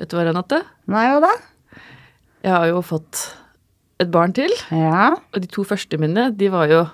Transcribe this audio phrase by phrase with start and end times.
[0.00, 0.62] Vet du hva, Renate?
[0.88, 1.30] Nei, hva da?
[2.40, 3.18] Jeg har jo fått
[4.00, 6.86] et barn til, Ja, og de to første mine, de var jo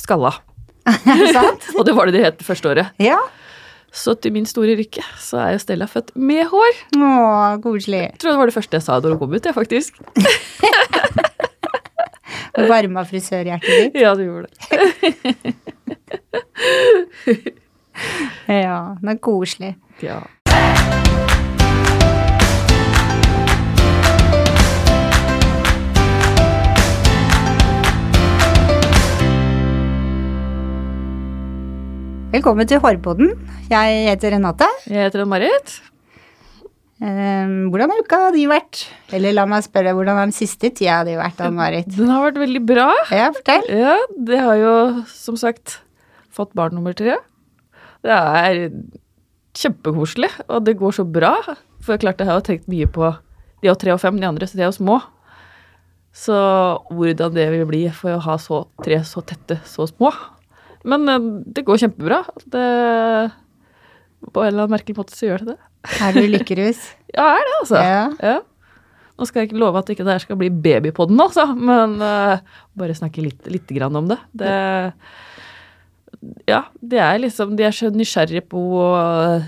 [0.00, 0.30] skalla.
[1.76, 2.94] Og det var det de het det første året.
[2.96, 3.18] Ja.
[3.92, 6.80] Så til min store rykke så er jo Stella født med hår.
[6.96, 7.10] Å,
[7.64, 8.00] koselig.
[8.06, 10.00] Jeg tror det var det første jeg sa da hun kom ut, jeg, faktisk.
[12.72, 14.00] Varma frisørhjertet ditt.
[14.00, 14.56] Ja, det gjorde det.
[18.48, 19.76] Ja, det er koselig.
[20.00, 20.22] Ja.
[32.28, 33.30] Velkommen til Hårboden.
[33.70, 34.66] Jeg heter Renate.
[34.84, 35.70] Jeg heter Ann-Marit.
[37.00, 38.82] Eh, hvordan har uka di vært?
[39.16, 41.88] Eller la meg spørre, hvordan har den siste tida di vært, Ann-Marit?
[41.96, 42.90] Den har vært veldig bra.
[43.16, 43.64] Ja, fortell.
[43.72, 43.96] Ja,
[44.28, 44.74] det har jo
[45.08, 45.78] som sagt
[46.28, 47.16] fått barn nummer tre.
[48.04, 48.62] Det er
[49.56, 51.32] kjempekoselig, og det går så bra.
[51.80, 53.14] For jeg klart jeg har jo tenkt mye på
[53.64, 55.00] de er tre og fem, de andre så de er jo små.
[56.12, 56.36] Så
[56.92, 60.12] hvordan det vil bli for å ha så, tre så tette, så små.
[60.84, 62.22] Men eh, det går kjempebra.
[62.46, 62.66] Det,
[64.28, 65.58] på en eller annen merkelig måte så gjør det det.
[66.04, 66.86] Er du lykkerus?
[67.08, 67.78] Ja, er det, altså.
[67.80, 68.00] Ja.
[68.20, 68.38] Ja.
[69.18, 72.36] Nå skal jeg ikke love at ikke det her skal bli babypodden, altså, men uh,
[72.78, 74.18] bare snakke litt, litt grann om det.
[74.36, 74.52] det.
[76.46, 78.60] Ja, de er liksom De er så nysgjerrige på
[78.98, 79.44] eh,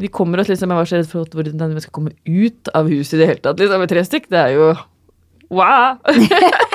[0.00, 2.88] Vi kommer oss liksom Jeg var så redd for hvordan vi skal komme ut av
[2.88, 4.30] huset i det hele tatt, liksom, med tre stykk.
[4.32, 4.70] Det er jo
[5.50, 5.98] Wow!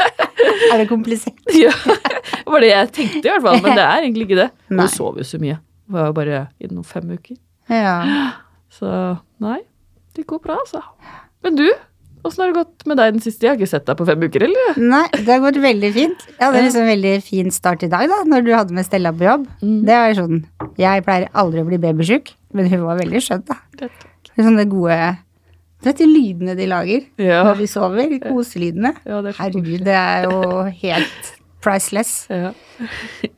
[0.71, 1.41] Er det komplisert?
[1.65, 3.61] ja, det var det jeg tenkte, i hvert fall.
[3.63, 4.49] Men det er egentlig ikke det.
[4.69, 4.85] Nei.
[4.85, 5.59] Hun sov jo så mye.
[5.85, 7.37] Hun var jo bare i noen fem uker.
[7.71, 7.97] Ja.
[8.75, 8.89] Så
[9.39, 9.61] nei,
[10.17, 10.81] det går bra, altså.
[11.45, 11.63] Men du,
[12.27, 13.45] åssen har det gått med deg den siste?
[13.45, 14.79] Jeg har ikke sett deg på fem uker, eller?
[14.81, 16.25] Nei, det har gått veldig fint.
[16.33, 19.13] Jeg hadde liksom en veldig fin start i dag, da, når du hadde med Stella
[19.15, 19.45] på jobb.
[19.61, 19.77] Mm.
[19.87, 20.41] Det er sånn
[20.81, 23.61] Jeg pleier aldri å bli babysjuk, men hun var veldig skjønn, da.
[23.79, 24.99] Det er Sånne gode
[25.85, 27.43] Du vet de lydene de lager Ja.
[27.45, 28.07] når de sover?
[28.09, 28.95] De koselydene.
[29.05, 31.27] Ja, det er Herregud, det er jo helt
[31.61, 32.13] priceless.
[32.33, 32.51] Ja.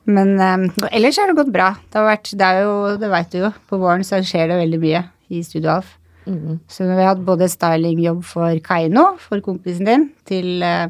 [0.08, 1.74] Men um, ellers har det gått bra.
[1.91, 4.62] Det har vært, det er jo, det veit du jo, på våren så skjer det
[4.63, 5.94] veldig mye i Studio Alf.
[6.28, 6.57] Mm.
[6.72, 10.88] Så vi har hatt både stylingjobb for Kaino, for kompisen din, til uh,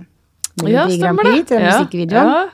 [0.65, 1.25] ja, Grand det.
[1.25, 1.73] Prix, til den Ja.
[1.79, 2.53] musikkvideoen.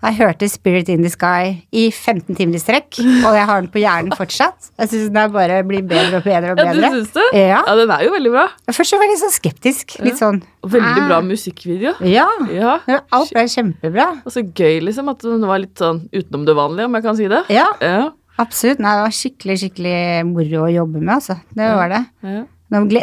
[0.00, 3.68] Jeg hørte Spirit in the Sky i 15 timer i strekk, og jeg har den
[3.68, 4.70] på hjernen fortsatt.
[4.80, 6.72] Jeg syns den bare blir bedre og bedre og bedre.
[6.72, 7.26] ja, du synes syns det?
[7.36, 7.58] Ja.
[7.66, 8.46] Ja, den er jo veldig bra.
[8.72, 9.96] Først var jeg litt sånn skeptisk.
[10.06, 11.92] Litt sånn veldig bra musikkvideo.
[12.08, 12.24] Ja.
[12.48, 12.78] Ja.
[13.12, 14.08] Alt ble kjempebra.
[14.24, 17.20] Og så gøy, liksom, at den var litt sånn utenom det vanlige, om jeg kan
[17.20, 17.42] si det.
[17.52, 18.10] Ja, Ja.
[18.40, 18.80] absolutt.
[18.80, 19.96] Nei, det var skikkelig, skikkelig
[20.32, 21.36] moro å jobbe med, altså.
[21.52, 22.04] Det var det.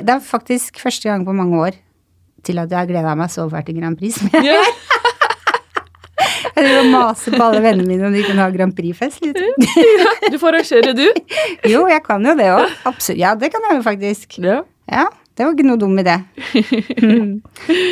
[0.02, 1.78] Det er faktisk første gang på mange år
[2.48, 4.30] til at jeg har gleda meg så fælt til Grand Prix som
[6.58, 9.22] jeg driver og maser på alle vennene mine om de kan ha Grand Prix-fest.
[9.28, 9.38] Litt.
[10.34, 11.06] Du får arrangere, du.
[11.74, 12.76] Jo, jeg kan jo det òg.
[12.90, 13.22] Absolutt.
[13.22, 14.40] Ja, det kan jeg jo faktisk.
[14.44, 14.62] Ja.
[14.90, 15.06] Ja,
[15.38, 16.18] det var ikke noe dum idé.
[16.98, 17.42] Mm.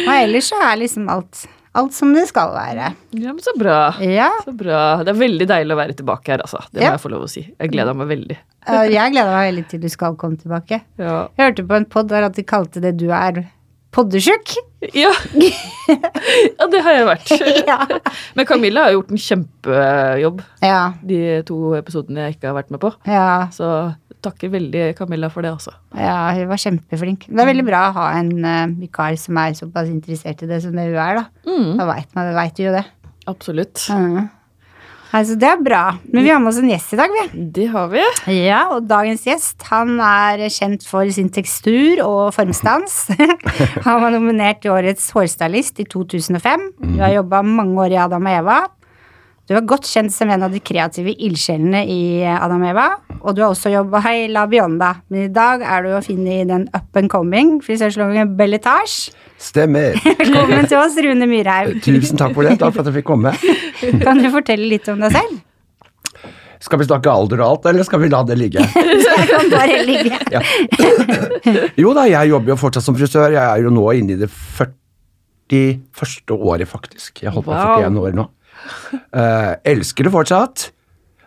[0.07, 1.43] Og ellers så er liksom alt,
[1.77, 2.87] alt som det skal være.
[3.15, 3.77] ja, men så bra.
[4.01, 4.79] Ja, Så bra.
[5.05, 6.61] Det er veldig deilig å være tilbake her, altså.
[6.71, 6.91] Det må Ja.
[6.95, 7.43] jeg få lov å si.
[7.59, 8.37] Jeg gleder meg veldig.
[8.89, 10.81] jeg gleder meg veldig til du skal komme tilbake.
[10.97, 11.27] Ja.
[11.37, 13.45] Jeg hørte på en pod der at de kalte det 'du er
[13.93, 14.57] poddesjuk'.
[14.93, 15.11] Ja.
[16.59, 17.31] ja, det har jeg vært.
[17.69, 17.77] Ja.
[18.37, 22.81] Men Camilla har gjort en kjempejobb Ja, de to episodene jeg ikke har vært med
[22.83, 22.91] på.
[23.09, 23.69] ja, Så
[24.25, 25.73] takker veldig Camilla for det, også.
[25.97, 27.27] ja, hun var kjempeflink.
[27.29, 30.61] Det er veldig bra å ha en uh, vikar som er såpass interessert i det
[30.63, 31.25] som det hun er, da.
[31.45, 32.85] Mm, Da veit man, vet du jo det.
[33.29, 33.83] absolutt.
[33.93, 34.25] Mm.
[35.15, 35.83] Altså, det er bra.
[36.11, 37.43] Men vi har med oss en gjest i dag, vi.
[37.55, 38.03] Det har vi.
[38.35, 43.05] Ja, og dagens gjest han er kjent for sin tekstur og formstans.
[43.87, 46.67] han var nominert til årets hårstylist i 2005.
[46.83, 48.57] Du har jobba mange år i Adam og Eva.
[49.45, 52.85] Du er godt kjent som en av de kreative ildsjelene i Adam og Eva.
[53.19, 54.87] Og du har også jobba i La Bionda.
[55.13, 59.11] Men i dag er du å finne i den up and coming frisørsalongen Belletage.
[59.41, 59.99] Stemmer.
[60.23, 61.75] Velkommen til oss, Rune Myrhaug.
[61.85, 62.55] Tusen takk for det.
[62.61, 63.35] Takk for at jeg fikk komme.
[64.05, 65.37] Kan du fortelle litt om deg selv?
[66.65, 68.63] Skal vi snakke alder og alt, eller skal vi la det ligge?
[68.73, 70.17] Jeg kan bare ligge.
[70.33, 70.41] Ja.
[71.77, 73.27] Jo da, jeg jobber jo fortsatt som frisør.
[73.35, 74.29] Jeg er jo nå inne i det
[75.51, 76.33] 41.
[76.33, 77.21] året, faktisk.
[77.21, 77.83] Jeg holdt på Wow.
[77.85, 78.25] 41 år nå.
[79.15, 80.69] Eh, elsker det fortsatt.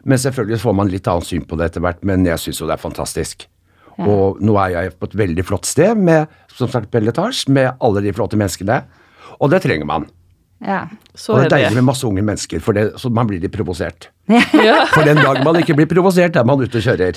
[0.08, 2.68] Men selvfølgelig får man litt annet syn på det etter hvert, men jeg syns jo
[2.68, 3.46] det er fantastisk.
[3.98, 8.02] Og nå er jeg på et veldig flott sted med som sagt, Belletage, med alle
[8.04, 8.76] de flotte menneskene.
[9.42, 10.06] Og det trenger man.
[10.62, 10.84] Ja.
[11.14, 11.56] Så og det er det.
[11.58, 14.08] deilig med masse unge mennesker, for det, så man blir litt provosert.
[14.30, 14.84] Ja.
[14.94, 17.16] For den dag man ikke blir provosert, er man ute og kjører.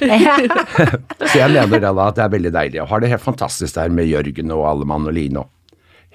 [1.30, 2.80] Så jeg mener det da at det er veldig deilig.
[2.84, 5.44] Og har det helt fantastisk der med Jørgen og Allemann og Line.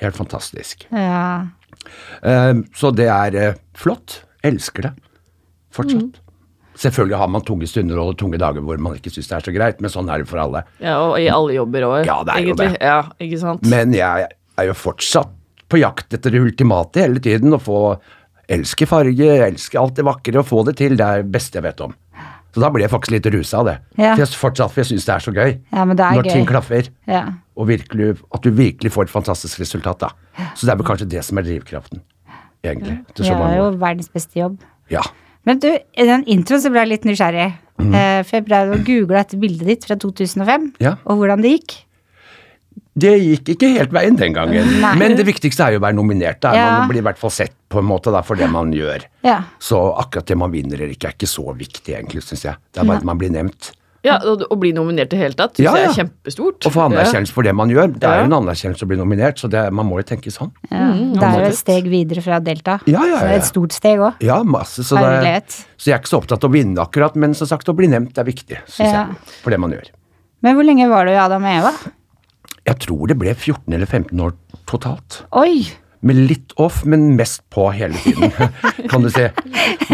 [0.03, 0.87] Helt fantastisk.
[0.91, 1.47] ja.
[2.26, 4.23] Eh, Så det er eh, flott.
[4.46, 4.94] Elsker det.
[5.76, 6.20] Fortsatt.
[6.76, 9.55] Selvfølgelig har man tunge stunder og tunge dager hvor man ikke syns det er så
[9.55, 10.61] greit, men sånn er det for alle.
[10.82, 12.73] Ja, og i alle jobber òg, Ja, egentlig.
[12.75, 12.82] det.
[12.84, 13.64] Ja, ikke sant.
[13.73, 14.26] Men jeg
[14.58, 15.32] er jo fortsatt
[15.73, 17.78] på jakt etter det ultimate hele tiden, å få
[18.52, 20.96] elske farge, elske alt det vakre, og få det til.
[21.00, 21.94] Det er det beste jeg vet om.
[22.55, 23.79] Så da blir jeg faktisk litt rusa av det.
[23.99, 24.12] Ja.
[24.14, 25.56] For jeg, fortsatt, for jeg syns det er så gøy.
[25.72, 26.32] Ja, men det er Når gøy.
[26.32, 27.25] ting klaffer, Ja.
[27.56, 29.99] og virkelig, at du virkelig får et fantastisk resultat.
[29.99, 30.08] da.
[30.55, 32.00] Så det er vel kanskje det som er drivkraften,
[32.72, 32.96] egentlig.
[32.98, 33.52] Ja, til så mange.
[33.52, 34.58] Det er jo verdens beste jobb.
[34.92, 35.02] Ja.
[35.46, 37.48] Men du, i den introen så ble jeg litt nysgjerrig.
[37.78, 37.92] Mm.
[37.94, 40.96] Eh, for jeg ble og googla etter bildet ditt fra 2005, Ja.
[41.04, 41.74] og hvordan det gikk.
[42.96, 44.68] Det gikk ikke helt veien den gangen.
[44.80, 44.94] Nei.
[44.96, 46.40] Men det viktigste er jo å være nominert.
[46.40, 46.54] Da.
[46.56, 46.66] Ja.
[46.80, 49.04] Man blir i hvert fall sett på en måte da, for det man gjør.
[49.26, 49.42] Ja.
[49.60, 52.56] Så akkurat det man vinner eller ikke, er ikke så viktig, egentlig, syns jeg.
[52.72, 53.74] Det er bare at man blir nevnt.
[54.06, 56.67] Ja, Å bli nominert i det hele tatt syns Ja, jeg er kjempestort.
[56.69, 57.91] Og få anerkjennelse for det man gjør.
[57.97, 60.53] Det er jo en anerkjennelse å bli nominert, så det, man må jo tenke sånn.
[60.70, 60.88] ja.
[60.94, 62.79] det er jo et steg videre fra Delta.
[62.87, 63.19] Ja, ja, ja.
[63.19, 64.23] Så det er et stort steg òg.
[64.25, 64.85] Ja, masse.
[64.87, 65.44] Så, det,
[65.76, 67.88] så jeg er ikke så opptatt av å vinne akkurat, men som sagt, å bli
[67.93, 69.06] nevnt er viktig, syns Ja.
[69.06, 69.38] jeg.
[69.43, 69.91] For det man gjør.
[70.47, 71.73] Men hvor lenge var du i Adam og Eva?
[72.67, 74.35] Jeg tror det ble 14 eller 15 år
[74.67, 75.23] totalt.
[75.38, 75.64] Oi!
[76.06, 78.31] Med litt off, men mest på hele tiden,
[78.91, 79.25] kan du si.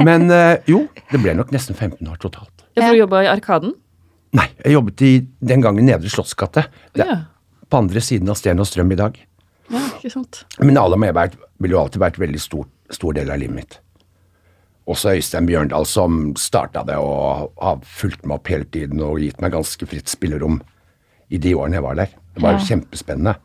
[0.03, 0.82] Men eh, jo,
[1.12, 2.50] det ble nok nesten 15 år totalt.
[2.76, 3.75] Jeg får jobba i Arkaden.
[4.32, 5.12] Nei, jeg jobbet i
[5.44, 6.64] den gangen Nedre Slottsgate.
[6.96, 7.19] Ja.
[7.69, 9.19] På andre siden av Sten og Strøm i dag.
[9.73, 10.44] ja, ikke sant.
[10.61, 13.79] Men alle Eberg ville jo alltid vært veldig stor, stor del av livet mitt.
[14.88, 19.40] Også Øystein Bjørndal som starta det og har fulgt meg opp hele tiden og gitt
[19.40, 20.61] meg ganske fritt spillerom
[21.32, 22.08] i de årene jeg var der.
[22.35, 22.64] Det var Ja.
[22.67, 23.37] kjempespennende.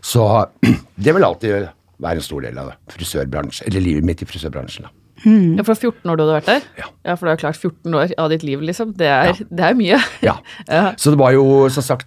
[0.00, 0.24] Så
[0.96, 1.68] det vil alltid
[1.98, 2.76] være en stor del av det.
[2.94, 4.86] Frisørbransjen, eller livet mitt i frisørbransjen.
[4.86, 4.90] da.
[5.24, 6.66] Ja, For 14 år du hadde vært der?
[6.78, 7.14] Ja.
[7.16, 8.92] for du har klart 14 år av ditt liv, liksom.
[8.98, 9.98] Det er, det er mye.
[10.22, 10.36] Ja.
[10.68, 10.92] Ja.
[10.96, 12.06] Så det var jo som sagt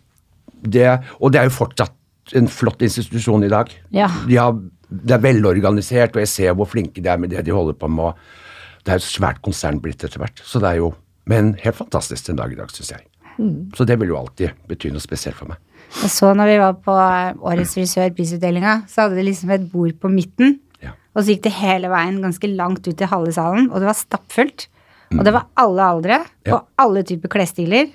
[0.61, 0.85] det,
[1.19, 1.95] Og det er jo fortsatt
[2.37, 3.71] en flott institusjon i dag.
[3.91, 4.07] Ja.
[4.27, 4.53] De har,
[4.87, 7.89] det er velorganisert, og jeg ser hvor flinke de er med det de holder på
[7.91, 8.11] med.
[8.13, 10.39] og Det er et svært konsern blitt etter hvert.
[10.45, 10.93] Så det er jo
[11.29, 13.03] Men helt fantastisk den dag i dag, syns jeg.
[13.77, 15.57] Så det vil jo alltid bety noe spesielt for meg.
[16.01, 19.93] Jeg så når vi var på eh, Årets frisør-prisutdelinga, så hadde de liksom et bord
[20.01, 20.59] på midten.
[21.11, 21.19] Ja.
[21.19, 23.97] Og så gikk det hele veien ganske langt ut i halve salen, og det var
[23.99, 24.67] stappfullt.
[25.11, 26.55] Og det var alle aldre, Ja.
[26.55, 27.89] og alle typer klesstiler.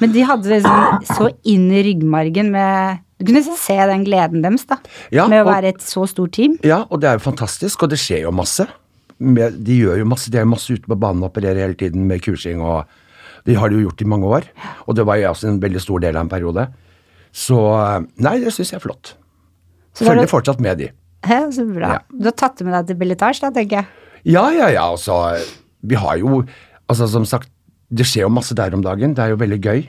[0.00, 4.42] Men de hadde det liksom så inn i ryggmargen med Du kunne se den gleden
[4.42, 4.76] deres, da.
[5.12, 6.58] Ja, med å og- være et så stort team.
[6.64, 8.66] Ja, og det er jo fantastisk, og det skjer jo masse.
[9.20, 12.06] De gjør jo masse, de er jo masse ute på banen og opererer hele tiden
[12.08, 12.86] med kursing, og
[13.46, 14.42] de har det jo gjort i mange år.
[14.88, 16.68] Og det var jo også en veldig stor del av en periode.
[17.32, 17.54] Så
[18.18, 19.14] nei, det syns jeg er flott.
[20.00, 20.90] Er Følger fortsatt med de.
[21.24, 21.96] Hæ, så bra.
[21.96, 21.98] Ja.
[22.12, 23.86] Du har tatt det med deg til Belletage, da, tenker jeg.
[24.24, 25.18] Ja, ja, ja, altså
[25.84, 26.44] Vi har jo
[26.88, 27.48] Altså, som sagt,
[27.88, 29.14] det skjer jo masse der om dagen.
[29.16, 29.86] Det er jo veldig gøy.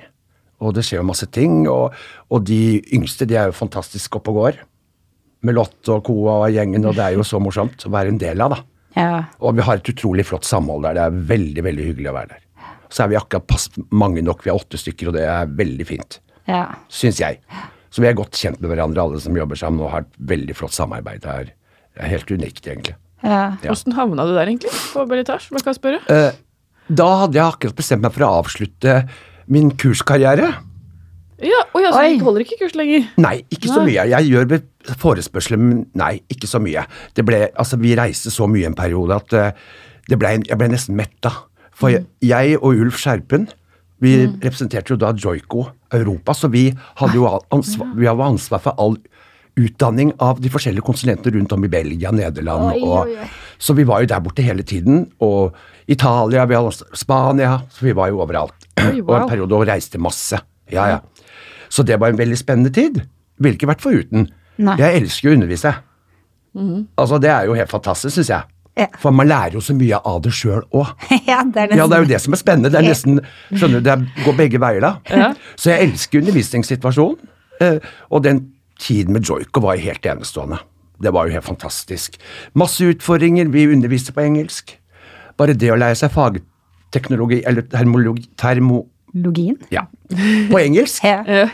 [0.63, 1.65] Og det skjer jo masse ting.
[1.67, 1.91] Og,
[2.31, 4.61] og de yngste, de er jo fantastisk oppe og går.
[5.43, 8.21] Med Lotte og Koa og gjengen, og det er jo så morsomt å være en
[8.21, 8.61] del av, da.
[8.95, 9.19] Ja.
[9.43, 10.95] Og vi har et utrolig flott samhold der.
[10.95, 12.43] Det er veldig, veldig hyggelig å være der.
[12.88, 14.45] Så er vi akkurat pass mange nok.
[14.45, 16.21] Vi er åtte stykker, og det er veldig fint.
[16.47, 16.63] ja.
[16.88, 17.41] Syns jeg.
[17.93, 20.55] Så vi er godt kjent med hverandre, alle som jobber sammen, og har et veldig
[20.57, 21.21] flott samarbeid.
[21.23, 21.51] Det er,
[21.95, 22.95] det er helt unikt, egentlig.
[23.23, 23.55] ja.
[23.63, 23.75] Ja.
[23.95, 24.71] Havna du der, egentlig?
[24.93, 26.01] På Belletage, om jeg kan spørre?
[26.11, 26.31] Eh,
[26.89, 28.97] da hadde jeg akkurat bestemt meg for å avslutte
[29.49, 30.51] min kurskarriere.
[31.43, 32.13] Ja, og jeg, så Oi.
[32.19, 33.07] du holder ikke kurs lenger?
[33.19, 34.05] Nei, ikke så mye.
[34.07, 34.53] Jeg gjør
[35.01, 36.85] forespørsler, men nei, ikke så mye.
[37.17, 39.65] Det ble, altså, vi reiste så mye en periode at eh,
[40.07, 41.33] det ble, jeg ble nesten metta.
[41.75, 43.49] For jeg, jeg og Ulf Skjerpen
[44.03, 46.68] vi representerte jo da Joico Europa, så vi
[47.00, 48.98] hadde jo ansvar, vi hadde ansvar for all
[49.55, 53.27] utdanning av de forskjellige konsulentene rundt om i Belgia, Nederland Oi, og oi.
[53.58, 55.05] Så vi var jo der borte hele tiden.
[55.24, 55.55] Og
[55.88, 58.67] Italia, vi hadde Spania, så vi var jo overalt.
[58.84, 60.41] Oi, Og en periode og reiste masse.
[60.74, 61.29] Ja, ja.
[61.72, 63.00] Så det var en veldig spennende tid.
[63.39, 64.27] Ville ikke vært foruten.
[64.60, 64.75] Nei.
[64.79, 65.72] Jeg elsker å undervise.
[67.00, 68.54] Altså, det er jo helt fantastisk, syns jeg.
[68.75, 68.88] Ja.
[69.00, 70.89] For man lærer jo så mye av det sjøl òg.
[71.29, 72.72] ja, er nesten Ja, det er jo det som er spennende.
[72.74, 73.22] Det er nesten,
[73.55, 74.94] skjønner du, det går begge veier da.
[75.10, 75.29] Ja.
[75.55, 77.29] Så jeg elsker undervisningssituasjonen.
[77.63, 77.77] eh,
[78.12, 78.41] Og den
[78.79, 80.60] tiden med joiko var jo helt enestående.
[81.01, 82.17] Det var jo helt fantastisk.
[82.55, 83.48] Masse utfordringer.
[83.51, 84.75] Vi underviste på engelsk.
[85.39, 88.86] Bare det å lære seg fagteknologi, eller termologi, termo...
[89.15, 89.55] Logien.
[89.72, 89.86] Ja,
[90.51, 91.03] på engelsk.
[91.08, 91.22] Ja.
[91.27, 91.48] Ja.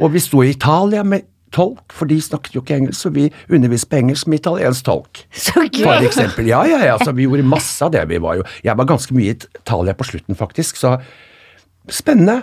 [0.00, 3.26] Og vi sto i Italia med tolk, for de snakket jo ikke engelsk, så vi
[3.50, 5.24] underviste på engelsk med italiensk tolk.
[5.34, 5.82] Så gøy!
[5.82, 6.46] For eksempel.
[6.50, 8.04] Ja, ja, ja, så vi gjorde masse av det.
[8.10, 10.96] Vi var jo, jeg var ganske mye i Italia på slutten, faktisk, så
[11.90, 12.42] spennende.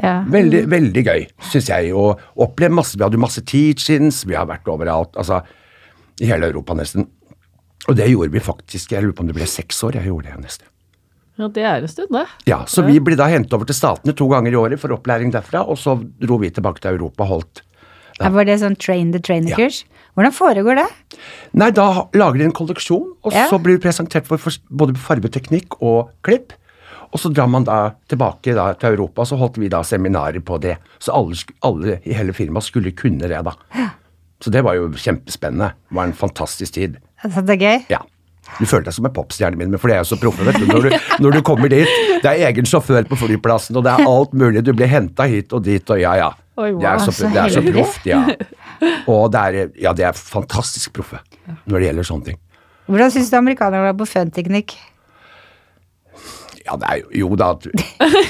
[0.00, 0.22] Ja.
[0.32, 1.90] Veldig, veldig gøy, syns jeg.
[1.96, 2.96] Og opplevd masse.
[2.96, 5.16] Vi hadde masse teach-ins, vi har vært overalt.
[5.20, 5.42] Altså
[6.22, 7.08] i hele Europa, nesten.
[7.90, 8.92] Og det gjorde vi faktisk.
[8.94, 9.98] Jeg lurer på om det ble seks år.
[9.98, 10.68] Jeg gjorde det nesten.
[11.40, 12.24] ja, det er en stund, det.
[12.46, 15.32] Ja, Så vi ble da hentet over til Statene to ganger i året for opplæring
[15.34, 17.62] derfra, og så dro vi tilbake til Europa og holdt
[18.30, 19.82] Var det sånn train the trainer-kurs?
[20.14, 20.86] Hvordan foregår det?
[21.56, 23.48] Nei, da lager de en kolleksjon, og Ja.
[23.48, 24.38] så blir du presentert for,
[24.70, 26.52] både fargeteknikk og klipp.
[27.12, 30.58] Og så drar man da tilbake da, til Europa, så holdt vi da seminarer på
[30.60, 30.78] det.
[30.98, 33.52] Så alle, alle i hele firmaet skulle kunne det, da.
[34.40, 35.72] Så det var jo kjempespennende.
[35.88, 36.96] Det var en fantastisk tid.
[37.22, 37.84] Så det er gøy.
[37.92, 37.98] Ja.
[38.58, 40.66] Du føler deg som en popstjerne min, for det er jo så proffe, vet du.
[40.66, 40.96] Når, du.
[41.22, 41.88] når du kommer dit,
[42.24, 44.64] det er egen sjåfør på flyplassen, og det er alt mulig.
[44.66, 46.30] Du blir henta hit og dit, og ja, ja.
[46.60, 46.80] Oi, wow.
[46.82, 48.22] Det er så, det er så proft, ja.
[49.08, 51.22] Og det er, ja, det er fantastisk proffe
[51.64, 52.40] når det gjelder sånne ting.
[52.90, 54.74] Hvordan syns du amerikanerne var på fønteknikk?
[56.62, 57.48] Ja, det er jo, jo da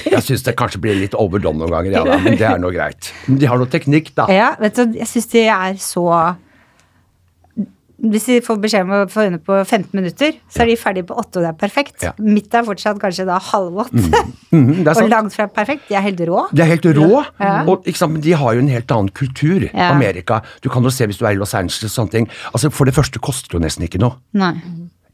[0.09, 2.71] Jeg syns det kanskje blir litt overdone noen ganger, ja da, men det er nå
[2.73, 3.11] greit.
[3.27, 4.29] Men de har noe teknikk, da.
[4.33, 6.07] Ja, vet du, jeg syns de er så
[8.03, 11.07] Hvis de får beskjed om å få øynene på 15 minutter, så er de ferdige
[11.07, 12.03] på 8, og det er perfekt.
[12.03, 12.11] Ja.
[12.19, 13.93] Mitt er fortsatt kanskje da halv 8,
[14.51, 15.87] Mhm, det er og langt fra perfekt.
[15.89, 16.49] De er helt rå.
[16.53, 17.63] De er helt rå, Ja.
[17.65, 19.93] og ikke sant, de har jo en helt annen kultur, Ja.
[19.95, 20.43] Amerika.
[20.63, 22.29] Du kan jo se hvis du er i Los Angeles og sånne ting.
[22.53, 24.17] Altså, For det første koster det jo nesten ikke noe.
[24.35, 24.55] Nei.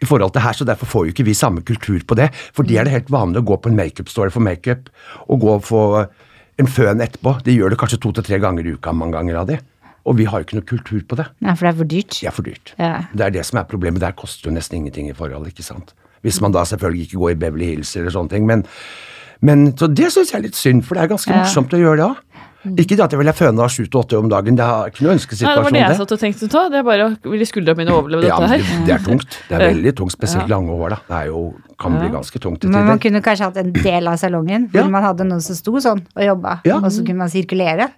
[0.01, 2.31] i forhold til her, så derfor får jo ikke vi samme kultur på det.
[2.55, 4.89] For de er det helt vanlig å gå på en makeup-store for makeup,
[5.29, 6.09] og gå og få
[6.59, 7.43] en føn etterpå.
[7.43, 9.59] De gjør det kanskje to til tre ganger i uka, mange ganger av de.
[10.09, 11.27] Og vi har jo ikke noe kultur på det.
[11.45, 12.17] Nei, for det er for dyrt.
[12.23, 12.73] Det er for dyrt.
[12.81, 12.93] Ja.
[13.13, 14.01] Det er det som er problemet.
[14.01, 15.93] Der koster jo nesten ingenting i forhold, ikke sant.
[16.25, 18.65] Hvis man da selvfølgelig ikke går i Beverly Hills eller sånne ting, men,
[19.45, 21.43] men så det syns jeg er litt synd, for det er ganske Ja.
[21.45, 22.25] morsomt å gjøre det òg.
[22.75, 25.05] Ikke det at jeg vil føne av sju til åtte om dagen, det er ikke
[25.07, 26.63] noe Nei, det var det jeg satt og tenkte på.
[26.73, 28.59] Det er bare å ville skuldrene mine overleve dette her.
[28.59, 29.37] det, det er tungt.
[29.49, 30.99] Det er veldig tungt, spesielt lange år, da.
[31.07, 31.45] Det er jo,
[31.79, 34.83] kan bli ganske tungt til Men man kunne kanskje hatt en del av salongen hvor
[34.83, 34.89] Ja.
[34.91, 36.77] man hadde noen som sto sånn og jobba, Ja.
[36.83, 37.89] og så kunne man sirkulere.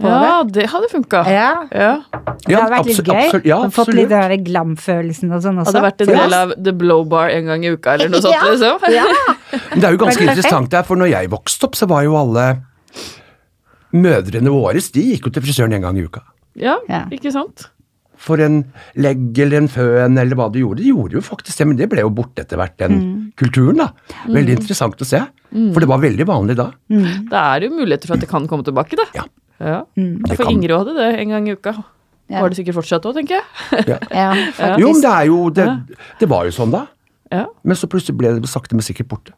[0.00, 1.22] På Ja, det hadde funka.
[1.30, 1.48] Ja.
[1.70, 1.90] Ja.
[2.46, 3.16] Det hadde vært litt gøy.
[3.24, 5.70] absolutt, ja, fått litt den glam-følelsen og sånn også.
[5.74, 8.36] Hadde vært en del av The Blow Bar en gang i uka eller noe sånt,
[8.50, 8.78] liksom.
[9.70, 12.16] Men det er jo ganske interessant der, for når jeg vokste opp, så var jo
[12.18, 12.48] alle
[13.96, 16.22] mødrene våre de gikk jo til frisøren en gang i uka.
[16.58, 16.76] Ja,
[17.10, 17.68] ikke sant?
[18.20, 18.58] For en
[19.00, 20.82] legg eller en føn eller hva de gjorde.
[20.84, 23.32] De gjorde jo faktisk det, men det ble jo borte etter hvert, den Mm.
[23.40, 23.86] kulturen, da.
[24.28, 25.22] Veldig interessant å se.
[25.72, 26.70] For det var veldig vanlig da.
[26.88, 29.06] Det er jo muligheter for at det kan komme tilbake, da.
[29.14, 29.24] Ja.
[29.60, 29.82] Ja.
[29.96, 30.22] Mm.
[30.26, 31.74] For kan- Ingrid hadde det en gang i uka.
[32.30, 32.40] Ja.
[32.44, 33.84] Var det sikkert fortsatt òg, tenker jeg.
[33.90, 33.98] Ja.
[34.60, 34.76] Ja.
[34.78, 35.66] Jo, men det er jo det,
[36.20, 36.84] det var jo sånn da.
[37.30, 37.44] Ja.
[37.66, 39.34] Men så plutselig ble det sakte, men sikkert borte.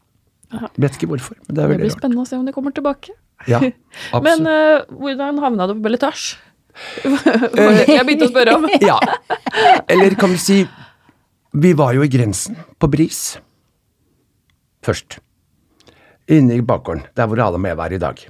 [0.77, 1.99] Vet ikke hvorfor, men det er Det veldig blir rart.
[2.03, 3.15] spennende å se om det kommer tilbake.
[3.49, 3.73] Ja, Men
[4.13, 4.49] absolutt.
[4.53, 6.37] eh, hvordan havna du på belletasje?
[7.03, 8.69] jeg begynte å spørre om.
[8.85, 8.99] Ja.
[9.89, 10.59] Eller kan vi si
[11.53, 13.39] Vi var jo i grensen på Bris.
[14.85, 15.19] Først.
[16.33, 18.23] Inne i bakgården, der hvor Adam og Eva er i dag.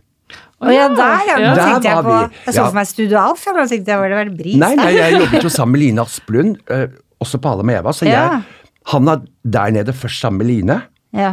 [0.63, 1.37] Å ja, der, ja.
[1.43, 2.37] Nå tenkte jeg var på vi.
[2.47, 4.75] Jeg så for meg Studio Alf, og nå tenkte jeg var det vel Bris Nei,
[4.79, 6.85] nei, jeg jobbet jo sammen med Line Asplund, eh,
[7.25, 8.41] også på og Eva, så jeg Ja.
[8.93, 10.77] havna der nede først sammen med Line.
[11.19, 11.33] Ja.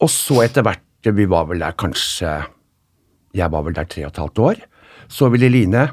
[0.00, 2.46] Og så etter hvert, vi var vel der kanskje
[3.34, 4.56] Jeg var vel der tre og et halvt år.
[5.08, 5.86] Så ville Line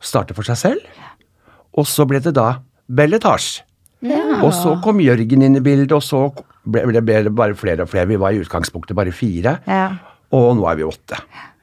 [0.00, 0.80] starte for seg selv.
[1.76, 2.58] Og så ble det da
[2.88, 3.62] Belletage.
[4.42, 6.20] Og så kom Jørgen inn i bildet, og så
[6.68, 8.06] ble- ble det bare flere og flere.
[8.10, 9.86] Vi var i utgangspunktet bare fire, Ja.
[10.32, 11.16] og nå er vi åtte.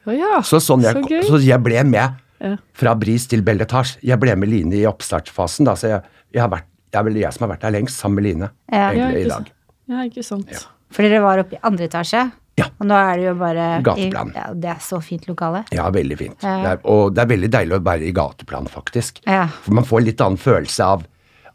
[0.08, 0.96] Å ja, Så, sånn jeg,
[1.28, 2.56] så så jeg ble med Ja.
[2.74, 4.00] fra Bris til belletasje.
[4.02, 6.04] Jeg ble med Line i oppstartsfasen, da, så jeg,
[6.34, 8.50] jeg har vært, det er vel jeg som har vært der lengst, sammen med Line,
[8.72, 8.78] Ja.
[8.78, 9.50] Ja, egentlig, ikke i dag.
[9.90, 10.68] Ja, ikke sant.
[10.92, 12.66] For dere var oppe i andre etasje, Ja.
[12.80, 14.32] og nå er det jo bare Gateplan.
[14.32, 15.66] I, ja, det er så fint lokale.
[15.72, 16.42] Ja, veldig fint.
[16.44, 16.56] Ja.
[16.64, 19.20] Det er, og det er veldig deilig å være i gateplan, faktisk.
[19.28, 19.48] Ja.
[19.64, 21.04] For man får litt annen følelse av,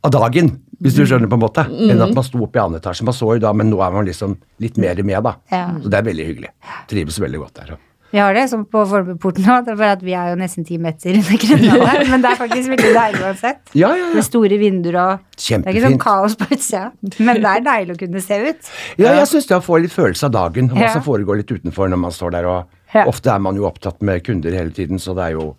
[0.05, 2.81] av dagen, hvis du skjønner på en måte, enn at man sto oppe i andre
[2.81, 3.05] etasje.
[3.09, 5.35] Man så jo da, men nå er man liksom litt mer med, da.
[5.51, 5.71] Ja.
[5.81, 6.51] Så det er veldig hyggelig.
[6.89, 7.77] Trives veldig godt der.
[8.15, 10.63] Vi har det som på Fornebuporten nå, det er bare at vi er jo nesten
[10.67, 12.05] ti meter under grunnlandet.
[12.13, 13.73] Men det er faktisk veldig deilig uansett.
[13.75, 14.11] Ja, ja, ja.
[14.15, 15.65] Med store vinduer og Kjempefint.
[15.67, 16.85] Det er ikke sånn kaos på utsida,
[17.27, 18.71] men det er deilig å kunne se ut.
[19.03, 21.91] Ja, jeg syns det å få litt følelse av dagen, hva som foregår litt utenfor
[21.91, 22.47] når man står der.
[22.53, 25.51] og Ofte er man jo opptatt med kunder hele tiden, så det er jo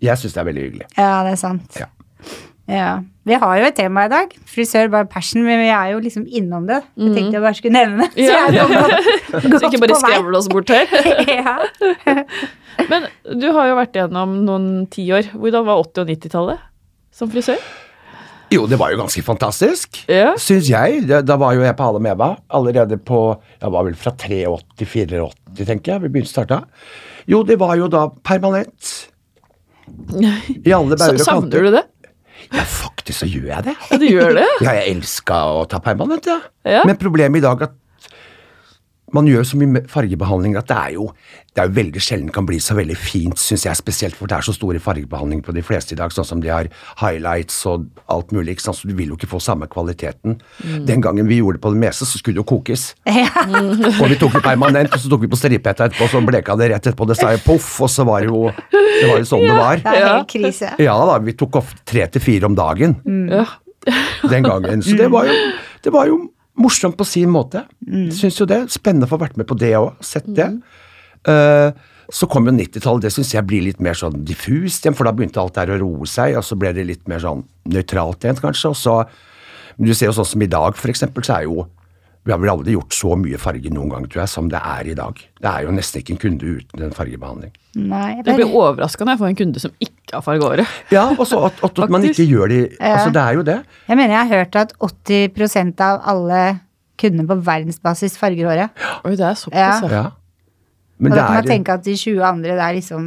[0.00, 0.88] Jeg syns det er veldig hyggelig.
[0.96, 1.76] Ja, det er sant.
[1.76, 1.90] Ja.
[2.68, 3.00] Ja.
[3.28, 4.32] Vi har jo et tema i dag.
[4.48, 6.82] Frisør by passion, men vi er jo liksom innom det.
[6.96, 8.28] Jeg tenkte jeg bare skulle nevne det.
[8.28, 8.66] Så Ja.
[9.58, 10.86] Så ikke bare skrevle oss bort her.
[11.40, 11.58] ja.
[12.88, 13.08] Men
[13.40, 15.32] du har jo vært igjennom noen tiår.
[15.34, 16.60] Hvordan var 80- og 90-tallet
[17.18, 17.58] som frisør?
[18.54, 20.30] Jo, det var jo ganske fantastisk, Ja.
[20.40, 21.02] syns jeg.
[21.08, 23.18] Da var jo jeg på Alle Meva allerede på
[23.60, 26.04] Jeg var vel fra 83, 84, tenker jeg.
[26.06, 26.60] Vi begynte å starte.
[27.28, 28.94] Jo, det var jo da permanent.
[30.64, 31.66] I alle bauger og savner kanter.
[31.68, 31.84] du det?
[32.52, 33.74] Ja, faktisk så gjør jeg det.
[33.90, 34.46] Ja, du gjør det?
[34.64, 36.38] Ja, jeg elska å ta permanent, ja.
[36.68, 36.82] Ja.
[36.88, 37.76] Men problemet i dag er at
[39.14, 41.10] man gjør så mye fargebehandling at det er jo
[41.58, 44.36] det er jo veldig sjelden kan bli så veldig fint, syns jeg, spesielt for det
[44.36, 46.68] er så store fargebehandlinger på de fleste i dag, sånn som de har
[47.00, 50.36] highlights og alt mulig, ikke sant, så du vil jo ikke få samme kvaliteten.
[50.86, 52.84] Den gangen vi gjorde det på det meste, så skulle det jo kokes.
[53.98, 56.70] og vi tok det permanent, og så tok vi på stripehetta etterpå, så bleka det
[56.76, 59.46] rett etterpå, det sa jo poff, og så var det jo det var jo sånn
[59.48, 59.82] det var.
[59.82, 60.14] Det er Ja.
[60.14, 60.72] helt krise.
[60.78, 63.46] Ja da, vi tok ofte tre til fire om dagen mm.
[64.30, 64.82] den gangen.
[64.86, 65.34] Så det var jo,
[65.82, 66.22] det var jo
[66.58, 67.64] morsomt på sin måte.
[68.14, 68.64] Syns jo det.
[68.74, 69.94] Spennende å få vært med på det òg.
[70.04, 70.50] Sett det.
[71.28, 71.70] Eh,
[72.08, 73.04] så kom jo 90-tallet.
[73.04, 75.80] Det syns jeg blir litt mer sånn diffust igjen, for da begynte alt der å
[75.82, 78.72] roe seg, og så ble det litt mer sånn nøytralt igjen, kanskje.
[78.72, 79.00] Og så
[79.78, 81.68] Men du ser jo sånn som i dag, for eksempel, så er jo
[82.28, 84.90] Vi har vel aldri gjort så mye farge noen gang, tror jeg, som det er
[84.92, 85.20] i dag.
[85.40, 87.54] Det er jo nesten ikke en kunde uten en fargebehandling.
[87.88, 90.74] Nei, det blir overraska når jeg får en kunde som ikke har fargeåret.
[90.92, 93.56] Ja, og så at, at, at man ikke gjør det Altså, det er jo det.
[93.88, 96.40] Jeg mener jeg har hørt at 80% av alle
[97.00, 98.84] kundene på verdensbasis farger håret.
[99.08, 99.88] Oi, det er såpass, Ja.
[99.88, 100.02] ja.
[100.02, 100.04] Ja.
[100.98, 103.04] Men Og da kan man er tenke at de 20 andre det er liksom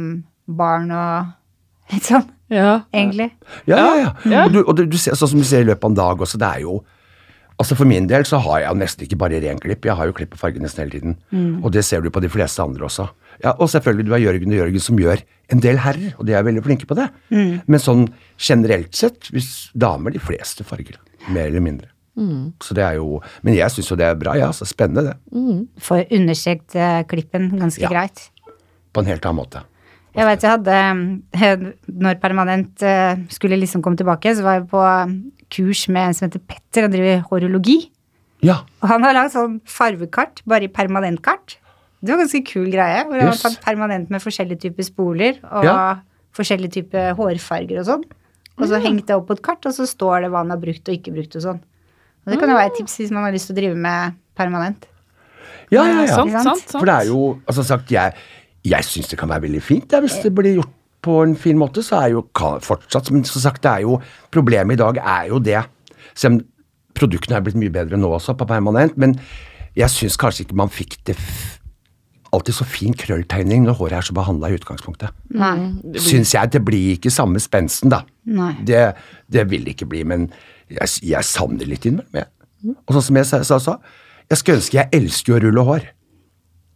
[0.48, 2.80] barn og litt sånn, ja.
[2.90, 3.28] egentlig.
[3.68, 4.10] Ja, ja, ja.
[4.24, 4.44] Ja.
[4.46, 6.24] Og, du, og du, du ser, sånn som du ser i løpet av en dag
[6.26, 6.80] også, det er jo
[7.62, 10.14] Altså For min del så har jeg nesten ikke bare ren klipp, jeg har jo
[10.16, 11.12] klipp og farge nesten hele tiden.
[11.30, 11.60] Mm.
[11.62, 13.06] Og det ser du på de fleste andre også.
[13.44, 16.34] Ja, Og selvfølgelig, du har Jørgen og Jørgen som gjør en del herrer, og de
[16.34, 17.06] er veldig flinke på det.
[17.30, 17.60] Mm.
[17.70, 18.04] Men sånn
[18.40, 20.98] generelt sett, hvis damer de fleste farger,
[21.30, 21.88] mer eller mindre.
[22.18, 22.52] Mm.
[22.60, 24.50] Så det er jo Men jeg syns jo det er bra, ja.
[24.52, 25.68] Så spennende, det.
[25.80, 27.88] Får understreket eh, klippen ganske Ja.
[27.88, 28.26] greit.
[28.92, 29.62] På en helt annen måte.
[30.12, 30.74] Jeg vet jeg hadde
[31.40, 34.82] eh, Når Permanent eh, skulle liksom komme tilbake, så var jeg på
[35.52, 37.78] kurs med en som heter Petter, han driver horologi.
[38.44, 38.58] Ja.
[38.82, 41.58] Og han har lagd sånn farvekart, bare i permanentkart.
[42.02, 45.36] Det var en ganske kul greie, hvor han har tatt permanent med forskjellige typer spoler
[45.52, 45.76] og Ja.
[46.34, 48.04] forskjellige typer hårfarger og sånn.
[48.58, 50.58] Og så hengt det opp på et kart, og så står det hva han har
[50.60, 51.60] brukt og ikke brukt og sånn.
[52.26, 54.14] Og det kan jo være et tips hvis man har lyst til å drive med
[54.38, 54.84] permanent.
[55.72, 56.16] Ja, ja, ja.
[56.16, 56.32] Sant?
[56.32, 56.76] sant, sant.
[56.80, 58.12] For det er jo Altså sagt, jeg,
[58.66, 61.58] jeg syns det kan være veldig fint ja, hvis det blir gjort på en fin
[61.58, 61.82] måte.
[61.82, 62.20] Så er jo
[62.62, 63.96] fortsatt Men som sagt, det er jo
[64.30, 65.64] Problemet i dag er jo det.
[66.14, 66.44] Selv om
[66.94, 69.16] produktene er blitt mye bedre nå også, på permanent, men
[69.74, 71.58] jeg syns kanskje ikke man fikk det f
[72.32, 75.12] alltid så fin krølltegning når håret er så behandla i utgangspunktet.
[75.36, 75.52] Nei.
[76.00, 76.52] Syns jeg.
[76.54, 78.02] Det blir ikke samme spensten, da.
[78.24, 78.54] Nei.
[78.68, 78.80] Det,
[79.32, 80.30] det vil det ikke bli, men
[80.72, 82.22] jeg, jeg savner litt innimellom.
[82.22, 82.76] jeg.
[82.86, 83.76] Og sånn som jeg sa,
[84.30, 85.90] jeg skulle ønske jeg elsker å rulle hår.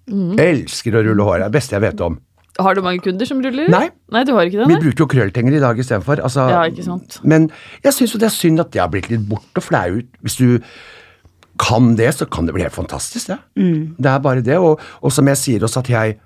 [0.09, 1.39] Elsker å rulle hår.
[1.41, 2.19] Det er det beste jeg vet om.
[2.57, 3.69] Har du mange kunder som ruller?
[3.69, 3.89] Nei.
[4.15, 4.69] Nei, du har ikke det?
[4.71, 6.23] Vi bruker jo krølltenger i dag istedenfor.
[6.25, 7.19] Altså, Ja, ikke sant.
[7.23, 7.51] Men
[7.85, 9.91] jeg syns jo det er synd at det har blitt litt borte, for det er
[9.93, 10.47] jo Hvis du
[11.59, 13.39] kan det, så kan det bli helt fantastisk, det.
[13.99, 14.57] Det er bare det.
[14.61, 16.17] Og, og som jeg sier også, at jeg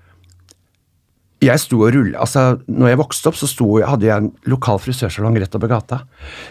[1.41, 4.77] jeg sto og rulle, altså når jeg vokste opp, så sto, hadde jeg en lokal
[4.79, 6.03] frisørsalong rett over gata.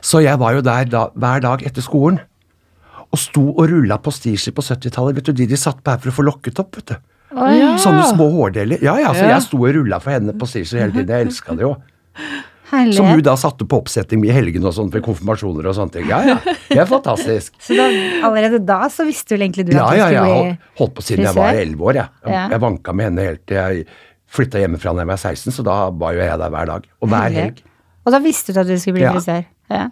[0.02, 2.18] Så jeg var jo der da, hver dag etter skolen.
[3.14, 5.20] Og sto og rulla postisjer på 70-tallet.
[5.20, 6.76] Vet du, De de satt på her for å få lokket opp.
[6.80, 6.96] vet du.
[7.36, 7.76] Ja.
[7.78, 8.82] Sånne små hårdeler.
[8.82, 9.36] Ja, ja, så Ja.
[9.38, 11.08] jeg sto og rulla for henne på postisjer hele tiden.
[11.14, 11.76] Jeg elska det jo.
[12.94, 16.06] Som hun da satte på oppsetting i helgene og sånn for konfirmasjoner og sånne ting.
[16.10, 16.36] Ja, ja.
[16.70, 17.54] Det er fantastisk.
[17.66, 17.88] Så da,
[18.28, 20.22] allerede da så visste vel egentlig du Ja, at du ja, ja.
[20.26, 22.10] skulle Ja, bli holdt på siden jeg var elleve år, jeg.
[22.26, 22.44] Jeg, Ja.
[22.54, 23.86] jeg vanka med henne helt til jeg
[24.30, 26.86] flytta hjemmefra da jeg var 16, så da var jo jeg der hver dag.
[27.02, 27.64] Og hver helg.
[28.06, 29.14] Og da visste du at du skulle bli Ja.
[29.18, 29.46] frisør?
[29.72, 29.90] Ja.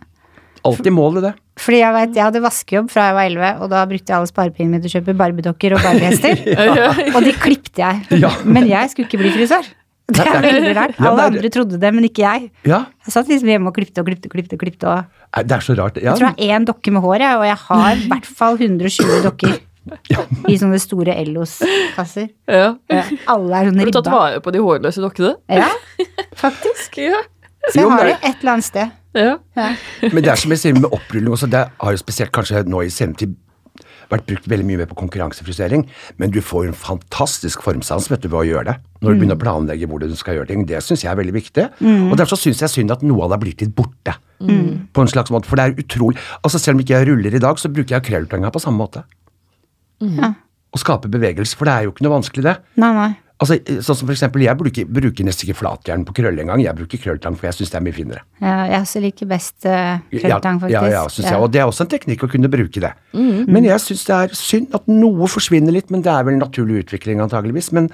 [0.66, 1.34] Alltid målet, det.
[1.58, 4.30] Fordi jeg vet, jeg hadde vaskejobb fra jeg var 11, og da brukte jeg alle
[4.30, 6.44] sparepengene mine til å kjøpe barbiedokker og barbiehester.
[7.16, 8.06] Og de klippte jeg.
[8.24, 8.32] Ja.
[8.46, 9.66] Men jeg skulle ikke bli frisør.
[10.18, 10.94] Det er veldig rart.
[10.96, 12.46] Ja, Alle det er- andre trodde det, men ikke jeg.
[12.70, 14.56] Ja, Jeg satt liksom hjemme og klippte og klippte og klippte.
[14.56, 15.98] og klippte og det er så rart.
[16.00, 18.30] Ja, Jeg tror jeg har én dokke med hår, jeg, og jeg har i hvert
[18.40, 19.58] fall 120 dokker
[20.14, 20.24] ja.
[20.48, 22.30] i sånne store Ellos-kasser.
[22.48, 22.70] Ja.
[22.92, 25.34] Ja, Alle er sånn Har du tatt vare på de hårløse dokkene?
[25.52, 25.68] Ja,
[26.40, 26.98] faktisk.
[27.04, 27.20] Ja.
[27.74, 28.96] Så jeg har det et eller annet sted.
[29.18, 29.34] ja.
[29.58, 29.72] Ja.
[30.14, 32.84] Men det er som jeg sier med opprulling også, det har jo spesielt kanskje nå
[32.86, 33.36] i senere tid
[34.08, 35.82] vært brukt veldig mye mer på konkurransefrisering,
[36.16, 38.76] men du får jo en fantastisk formsans vet du, ved å gjøre det.
[39.04, 40.64] Når du begynner å planlegge hvordan du skal gjøre ting.
[40.70, 41.66] Det syns jeg er veldig viktig.
[42.08, 44.16] Og derfor syns jeg synd at noe av det blitt litt borte.
[44.96, 47.40] På en slags måte, For det er utrolig Altså Selv om ikke jeg ruller i
[47.42, 49.04] dag, så bruker jeg krølltanga på samme måte.
[50.00, 50.32] Ja.
[50.72, 52.56] Og skaper bevegelse, for det er jo ikke noe vanskelig, det.
[52.80, 53.10] Nei, nei.
[53.38, 56.62] Altså, sånn som for eksempel, Jeg bruker, bruker nesten ikke flatjern på krøll engang.
[56.64, 58.22] Jeg bruker krølltang, for jeg syns det er mye finere.
[58.42, 60.74] Ja, jeg også liker best uh, krølltang, faktisk.
[60.74, 61.42] Ja, ja, synes jeg.
[61.46, 62.94] Og det er også en teknikk å kunne bruke det.
[63.14, 66.44] Men jeg syns det er synd at noe forsvinner litt, men det er vel en
[66.48, 67.70] naturlig utvikling antageligvis.
[67.78, 67.92] Men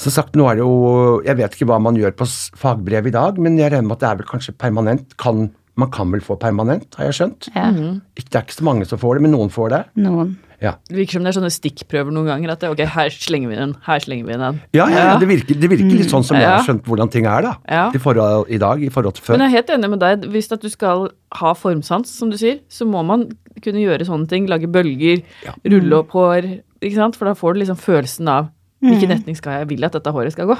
[0.00, 2.28] som sagt, nå er det jo Jeg vet ikke hva man gjør på
[2.60, 5.16] fagbrev i dag, men jeg regner med at det er vel kanskje permanent.
[5.20, 7.52] Kan, man kan vel få permanent, har jeg skjønt.
[7.52, 7.68] Ja.
[8.16, 9.84] Ikke, det er ikke så mange som får det, men noen får det.
[10.00, 10.36] Noen.
[10.66, 12.52] Ja, Det virker som det er sånne stikkprøver noen ganger.
[12.56, 14.60] At det, ok, her slenger vi den, her slenger vi den.
[14.76, 17.26] ja, ja, ja det, virker, det virker litt sånn som jeg har skjønt hvordan ting
[17.30, 17.54] er, da.
[17.70, 17.84] Ja.
[17.94, 19.38] I, forhold, I dag i forhold til før.
[19.38, 20.26] Men jeg er helt enig med deg.
[20.34, 21.06] Hvis at du skal
[21.40, 23.28] ha formsans, som du sier, så må man
[23.62, 24.46] kunne gjøre sånne ting.
[24.50, 25.54] Lage bølger, Ja.
[25.64, 26.50] rulle opp hår.
[26.82, 27.16] Ikke sant?
[27.16, 28.50] For da får du liksom følelsen av
[28.84, 30.56] hvilken retning skal jeg vil at dette håret skal gå.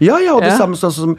[0.00, 0.58] Ja, ja, og det Ja.
[0.58, 1.16] samme sånn som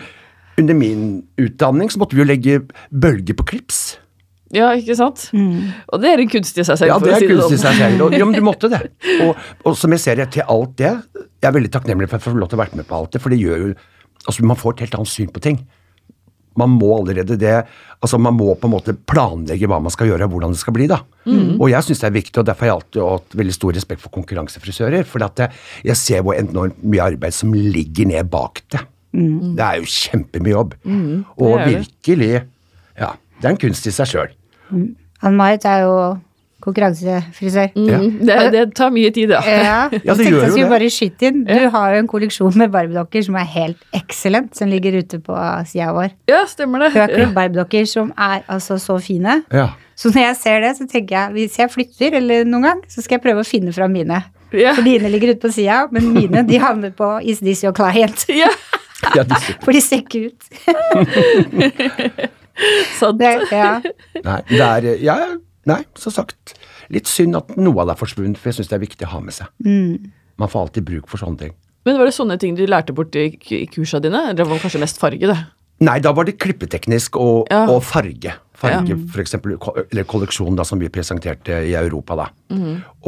[0.58, 2.56] under min utdanning, så måtte vi jo legge
[2.92, 3.98] bølger på klips.
[4.54, 5.30] Ja, ikke sant?
[5.34, 6.90] Og det er en kunst i seg selv.
[6.92, 7.62] Ja, det å er si kunst i sånn.
[7.64, 8.02] seg selv.
[8.08, 8.82] Og, ja, men du måtte det.
[9.26, 12.26] Og, og som jeg ser det, til alt det Jeg er veldig takknemlig for at
[12.26, 13.70] jeg får lov til å være med på alt det, for det gjør jo
[14.28, 15.56] Altså, man får et helt annet syn på ting.
[16.60, 17.54] man må allerede det
[18.04, 20.74] altså Man må på en måte planlegge hva man skal gjøre og hvordan det skal
[20.76, 20.86] bli.
[20.92, 21.00] da.
[21.62, 24.02] Og jeg syns det er viktig, og derfor har jeg alltid hatt veldig stor respekt
[24.04, 25.06] for konkurransefrisører.
[25.08, 25.52] For at jeg,
[25.90, 28.82] jeg ser hvor enormt mye arbeid som ligger ned bak det.
[29.14, 30.76] Det er jo kjempemye jobb.
[31.38, 31.74] og er det.
[31.86, 32.32] virkelig
[33.00, 33.12] Ja,
[33.42, 34.34] det er en kunst i seg sjøl.
[35.22, 35.96] Ann-Marit er jo
[36.62, 37.72] konkurransefrisør.
[37.74, 37.98] Ja.
[37.98, 39.40] Mm, det, det tar mye tid, ja.
[39.50, 40.74] Ja, Ja, det gjør jo jeg skulle det.
[40.76, 41.40] bare skyte inn.
[41.48, 45.38] Du har jo en kolleksjon med barbiedokker som er helt excellent, som ligger ute på
[45.70, 46.12] sida vår.
[46.30, 46.92] Ja, stemmer det.
[46.98, 49.40] Har ikke barbiedokker som er altså så fine.
[49.52, 49.72] Ja.
[49.98, 53.02] Så når jeg ser det, så tenker jeg hvis jeg flytter eller noen gang, så
[53.02, 54.22] skal jeg prøve å finne fram mine.
[54.54, 54.74] Ja.
[54.78, 58.26] For dine ligger ute på sida, men mine de havner på Is this your client?
[58.30, 58.50] Ja,
[59.18, 59.24] Ja.
[59.66, 60.42] For de ser ikke ut.
[63.00, 63.22] sant.
[63.52, 63.82] Ja.
[64.24, 65.18] Nei, det er ja,
[65.70, 66.56] Nei, som sagt.
[66.90, 69.12] Litt synd at noe av det er forsvunnet, for jeg syns det er viktig å
[69.14, 69.52] ha med seg.
[70.42, 71.52] Man får alltid bruk for sånne ting.
[71.86, 74.24] Men var det sånne ting du lærte bort i, i kursa dine?
[74.32, 75.38] Eller var det kanskje mest farge, det?
[75.86, 77.64] Nei, da var det klippeteknisk og, Ja.
[77.70, 78.34] og farge.
[78.62, 79.56] Farge, for eksempel,
[79.90, 82.16] eller kolleksjon da, som vi presenterte i Europa.
[82.20, 82.28] da.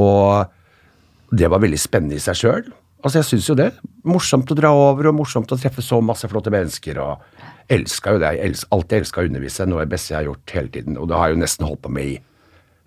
[0.01, 2.71] Og det var veldig spennende i seg sjøl.
[3.03, 3.71] Altså, jeg syns jo det.
[4.07, 6.97] Morsomt å dra over, og morsomt å treffe så masse flotte mennesker.
[7.03, 7.32] og
[7.71, 8.35] elska jo det.
[8.37, 9.67] Jeg els, alltid elska å undervise.
[9.69, 10.99] Noe av det beste jeg har gjort hele tiden.
[10.99, 12.15] Og det har jeg jo nesten holdt på med i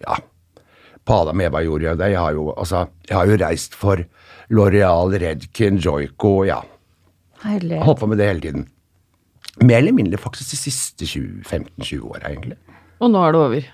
[0.05, 0.17] ja,
[1.07, 2.13] på Adam Eva gjorde jeg det.
[2.13, 4.03] Jeg har jo, altså, jeg har jo reist for
[4.51, 6.61] L'Oreal, Redken, Joico, ja.
[7.45, 7.79] Herlig.
[7.85, 8.67] Holdt på med det hele tiden.
[9.63, 12.59] Mer eller mindre faktisk de siste 15-20 åra, egentlig.
[13.01, 13.69] Og nå er det over.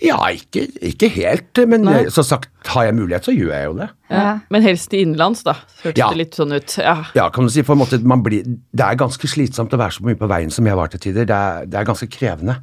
[0.00, 2.04] Ja, ikke, ikke helt, men Nei.
[2.10, 3.88] som sagt, har jeg mulighet, så gjør jeg jo det.
[4.10, 4.38] Ja.
[4.50, 5.54] Men helst i innenlands, da.
[5.82, 6.08] Hørtes Ja.
[6.10, 6.76] det litt sånn ut.
[6.78, 6.96] Ja.
[7.18, 9.92] Ja, kan du si, på en måte, man blir, Det er ganske slitsomt å være
[9.98, 11.24] så mye på veien som jeg var til tider.
[11.26, 12.56] Det er, det er ganske krevende.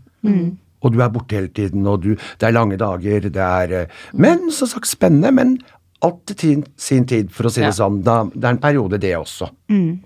[0.81, 3.87] Og du er borte hele tiden, og du, det er lange dager, det er eh,
[4.13, 5.31] Men som sagt, spennende.
[5.35, 5.57] Men
[6.01, 8.01] alt til sin tid, for å si det sånn.
[8.03, 9.49] Da, det er en periode, det også.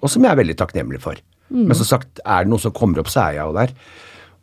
[0.01, 1.15] Og som jeg er veldig takknemlig for.
[1.53, 3.73] Men som sagt, er det noe som kommer opp, så er jeg jo der.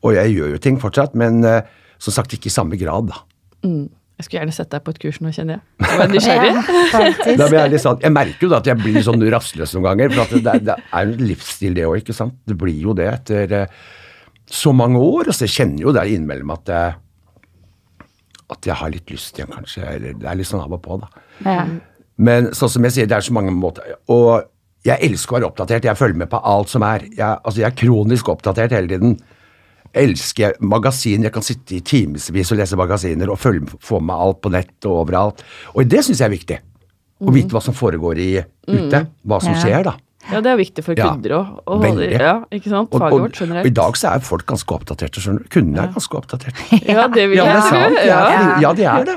[0.06, 1.62] Og jeg gjør jo ting fortsatt, men eh,
[2.00, 3.20] som sagt ikke i samme grad, da.
[4.20, 5.62] Jeg skulle gjerne sett deg på et kurs nå, kjenner jeg.
[5.86, 6.50] Jeg var nysgjerrig.
[6.52, 7.36] Ja.
[7.40, 9.86] Da blir jeg, litt sånn, jeg merker jo da at jeg blir sånn rastløs noen
[9.88, 10.12] ganger.
[10.16, 12.36] For at det, er- det er en livsstil, det òg, ikke sant.
[12.48, 13.78] Det blir jo det etter eh,
[14.50, 15.30] så mange år.
[15.30, 16.98] Og så jeg kjenner jo det innimellom at jeg,
[18.50, 19.84] at jeg har litt lyst igjen, kanskje.
[19.88, 21.10] Eller det er litt sånn av og på, da.
[21.46, 21.64] Ja.
[22.20, 23.94] Men sånn som jeg sier, det er så mange måter.
[24.12, 24.42] Og
[24.84, 25.86] jeg elsker å være oppdatert.
[25.88, 27.04] Jeg følger med på alt som er.
[27.08, 29.16] Jeg, altså, jeg er kronisk oppdatert hele tiden.
[29.94, 31.22] Jeg elsker magasin.
[31.26, 34.86] Jeg kan sitte i timevis og lese magasiner og følge, få med alt på nett
[34.86, 35.42] og overalt.
[35.74, 36.60] Og det syns jeg er viktig.
[37.20, 38.30] Å vite hva som foregår i,
[38.70, 39.06] ute.
[39.26, 39.58] Hva som Ja.
[39.60, 39.96] skjer, da.
[40.30, 41.80] Ja, det er viktig for Ja, kunder òg.
[41.80, 42.10] veldig.
[42.12, 42.90] Ja, ikke sant?
[42.92, 45.48] Og, Faget og, vårt og i dag så er folk ganske oppdaterte, skjønner du.
[45.48, 46.60] Kundene er ganske oppdaterte.
[46.86, 47.96] Ja, det vil Ja, jeg det er tro.
[47.96, 48.60] er, Ja.
[48.60, 49.16] ja, de er det.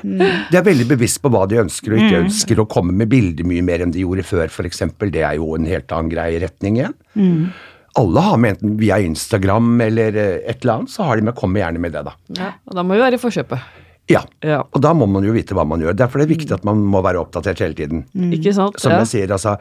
[0.50, 3.44] De er veldig bevisst på hva de ønsker og ikke ønsker, og kommer med bilder
[3.46, 4.80] mye mer enn de gjorde før, f.eks.
[5.12, 7.52] Det er jo en helt annen greie i retning igjen.
[8.00, 11.36] Alle har med enten via Instagram eller eh, et eller annet, så har de med,
[11.38, 12.16] kommer gjerne med det, da.
[12.40, 13.82] Ja, og da må vi være i forkjøpet.
[14.12, 14.24] Ja.
[14.44, 14.64] Ja.
[14.66, 15.96] Og da må man jo vite hva man gjør.
[15.98, 18.04] Derfor er det viktig at man må være oppdatert hele tiden.
[18.36, 18.80] Ikke sant?
[18.82, 19.04] Som ja.
[19.04, 19.56] jeg sier, altså.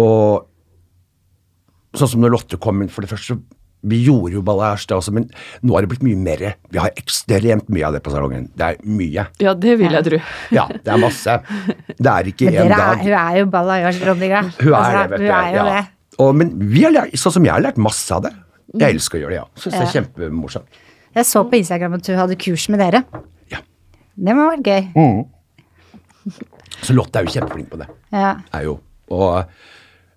[0.00, 0.46] Og
[1.96, 3.40] sånn som når Lotte kom inn, for det første
[3.80, 5.24] Vi gjorde jo ballasj da også, men
[5.64, 6.42] nå har det blitt mye mer.
[6.68, 8.50] Vi har ekstremt mye av det på salongen.
[8.52, 9.24] Det er mye.
[9.40, 10.18] ja, det vil jeg tro.
[10.52, 11.38] Ja, det er masse.
[11.96, 13.00] Det er ikke én er, dag.
[13.00, 14.42] hun er jo balayage-dronninga.
[14.58, 15.24] Hun er Altså, det, vet du.
[15.24, 15.64] Hun er jo ja.
[15.70, 15.99] det.
[16.20, 18.32] Og, men vi har lært, sånn som jeg har lært masse av det.
[18.78, 19.46] Jeg elsker å gjøre det, ja.
[19.58, 20.80] Syns det er kjempemorsomt.
[21.16, 23.02] Jeg så på Instagram at du hadde kurs med dere.
[23.50, 23.62] Ja.
[24.14, 24.82] Det må ha vært gøy.
[26.84, 27.88] Så Lotte er jo kjempeflink på det.
[28.14, 28.36] Ja.
[28.54, 28.76] er jo.
[29.10, 29.50] Og,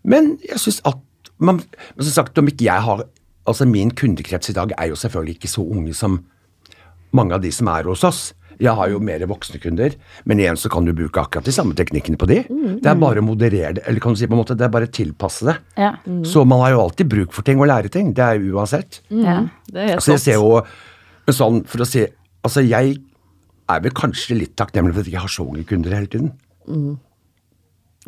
[0.05, 1.01] men jeg syns at
[1.43, 1.63] man,
[1.95, 3.07] men som sagt, om ikke jeg har
[3.43, 6.13] Altså Min kundekrets i dag er jo selvfølgelig ikke så unge som
[7.11, 8.21] mange av de som er hos oss.
[8.59, 11.73] Jeg har jo mer voksne kunder, men igjen så kan du bruke akkurat de samme
[11.75, 12.43] teknikkene på de.
[12.81, 14.69] Det er bare å moderere det, eller kan du si på en måte, det er
[14.73, 15.55] bare å tilpasse det.
[15.77, 15.93] Ja.
[16.23, 18.13] Så man har jo alltid bruk for ting og lære ting.
[18.13, 19.01] Det er uansett.
[19.09, 19.47] ja.
[19.71, 20.61] Det er Altså jeg ser jo
[21.33, 22.05] sånn for å si
[22.43, 22.97] Altså jeg
[23.69, 26.33] er vel kanskje litt takknemlig for at jeg ikke har så mange kunder hele tiden.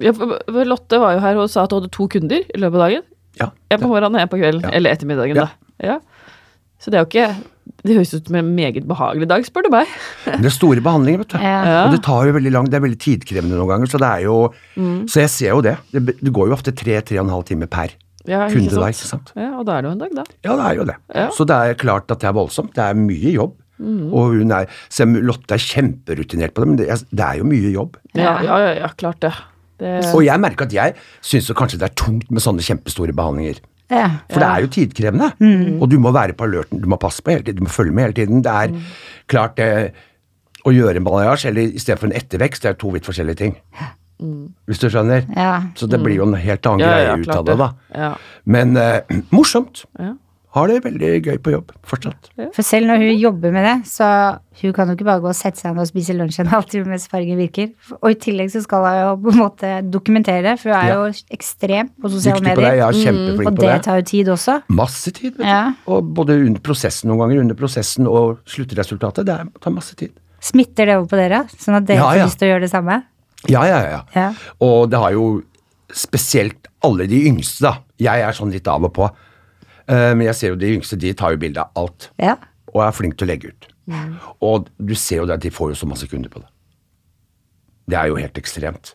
[0.03, 2.57] Ja, for- for Lotte var jo her og sa at du hadde to kunder i
[2.59, 3.03] løpet av dagen.
[3.39, 4.61] Ja, En på morgenen og en på kvelden.
[4.63, 4.69] Ja.
[4.71, 5.45] Eller ettermiddagen, Ja.
[5.45, 5.51] da.
[5.87, 5.99] Ja.
[6.79, 7.35] Så det er jo ikke
[7.85, 9.89] Det høres ut som en meget behagelig dag, spør du meg.
[10.25, 11.37] Det er store behandlinger, vet du.
[11.41, 11.83] Ja.
[11.85, 14.25] Og det tar jo veldig lang, det er veldig tidkrevende noen ganger, så det er
[14.25, 14.37] jo
[15.11, 15.75] Så jeg ser jo det.
[15.93, 17.93] Det, det går jo ofte tre, tre og en halv time per
[18.25, 19.29] Ja, kunde der, ikke sant.
[19.37, 20.23] Ja, og da er det jo en dag, da.
[20.47, 20.95] Ja, det er jo det.
[21.13, 21.27] Ja.
[21.33, 22.73] Så det er klart at det er voldsomt.
[22.73, 23.53] Det er mye jobb.
[23.79, 27.41] Og hun er Selv om Lotte er kjemperutinert på det, men det er, det er
[27.41, 27.99] jo mye jobb.
[28.15, 29.33] Ja, ja, ja, ja klart det.
[29.83, 33.59] det Og jeg merker at jeg syns kanskje det er tungt med sånne kjempestore behandlinger.
[33.91, 34.07] Ja.
[34.31, 35.29] For det er jo tidkrevende.
[35.81, 37.93] Og du må være på alerten, du må passe på hele tiden, du må følge
[37.93, 38.41] med hele tiden.
[38.45, 38.75] Det er
[39.31, 39.69] klart det
[40.65, 43.37] Å gjøre en balayage eller i stedet for en ettervekst, det er to vidt forskjellige
[43.37, 43.51] ting.
[44.65, 45.27] Hvis du skjønner?
[45.35, 45.59] Ja.
[45.77, 47.67] Så det blir jo en helt annen Ja, greie ja, ut av det, da.
[47.93, 48.07] Ja.
[48.49, 49.83] Men uh, morsomt.
[49.99, 50.15] Ja.
[50.55, 52.29] Har det veldig gøy på jobb fortsatt.
[52.55, 54.07] For selv når hun jobber med det, så
[54.61, 56.87] hun kan jo ikke bare gå og sette seg ned og spise lunsj en halvtime
[56.93, 57.73] mens fargen virker.
[57.99, 60.87] Og i tillegg så skal hun jo på en måte dokumentere det, for hun er
[60.93, 60.95] Ja.
[60.95, 63.81] jo ekstrem på sosiale Dyktig på det, ja, kjempeflink Og på det det.
[63.89, 64.55] tar jo tid også.
[64.81, 65.49] Masse tid, vet du.
[65.49, 65.61] Ja.
[65.91, 69.25] Og både under prosessen noen ganger, under prosessen og sluttresultatet.
[69.27, 70.15] Det tar masse tid.
[70.45, 72.23] Smitter det over på dere, sånn at dere Ja, ja.
[72.23, 73.01] får lyst til å gjøre det samme?
[73.49, 74.01] Ja, ja, ja.
[74.15, 74.29] Ja.
[74.63, 75.27] Og det har jo
[75.93, 77.73] spesielt alle de yngste, da.
[78.01, 79.09] Jeg er sånn litt av og på.
[79.87, 82.09] Eh, Men jeg ser jo de yngste, de tar jo bilde av alt.
[82.21, 82.35] Ja.
[82.73, 83.67] Og er flink til å legge ut.
[84.41, 86.47] Og du ser jo det at de får jo så masse kunder på det.
[87.87, 88.93] Det er jo helt ekstremt.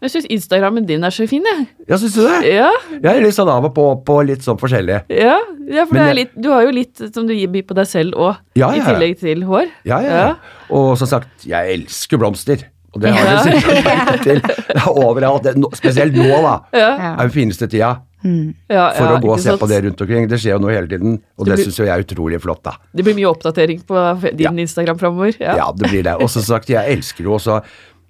[0.00, 1.68] Men jeg syns Instagrammen din er så fin, jeg.
[1.88, 2.40] Ja, syns du det?
[2.52, 5.04] Ja, Jeg er litt sånn av og på på litt sånn forskjellig.
[5.08, 5.38] ja,
[5.70, 7.74] ja, for det er jeg- litt, du har jo litt som du gir by på
[7.74, 9.70] deg selv òg, Ja, i tillegg til hår.
[9.84, 10.34] Ja, ja, ja.
[10.70, 12.64] Og som sagt, jeg elsker blomster.
[12.94, 14.40] Og det har jeg sikkert merket til.
[14.74, 15.46] Det er overalt.
[15.46, 16.60] Er spesielt nå, da.
[16.72, 16.90] Ja.
[17.14, 19.60] Er den fineste tida Ja, for ja, å gå og se sant?
[19.60, 20.28] på det rundt omkring.
[20.30, 22.62] Det skjer jo noe hele tiden, og det det syns jo jeg er utrolig flott,
[22.64, 22.76] da.
[22.96, 24.04] Det blir mye oppdatering på
[24.40, 25.36] din Instagram framover.
[25.40, 25.58] Ja.
[25.60, 26.16] Ja, det blir det.
[26.24, 27.60] Og som sagt, jeg elsker jo også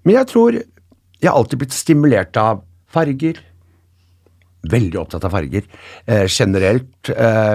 [0.04, 0.60] Men jeg tror
[1.24, 2.60] jeg har alltid blitt stimulert av
[2.92, 3.38] farger.
[4.70, 5.64] Veldig opptatt av farger.
[6.04, 7.10] Eh, generelt.
[7.10, 7.54] Eh,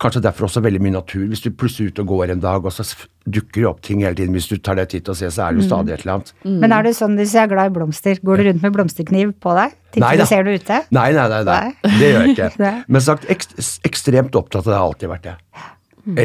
[0.00, 1.26] kanskje derfor også veldig mye natur.
[1.30, 2.84] Hvis du plutselig er ute og går en dag, og så
[3.28, 4.32] dukker det opp ting hele tiden.
[4.36, 6.14] Hvis du tar deg tid til å se, så er det jo stadig et eller
[6.18, 6.32] annet.
[6.64, 9.34] Men er du sånn hvis jeg er glad i blomster, går du rundt med blomsterkniv
[9.44, 9.76] på deg?
[10.00, 10.24] Nei da.
[10.24, 10.80] du ser det ute?
[10.96, 11.60] Nei, nei, nei, nei.
[11.68, 11.94] Nei.
[12.00, 12.72] det gjør jeg ikke.
[12.96, 15.36] Men sagt, ekst, ekstremt opptatt av det har alltid vært det.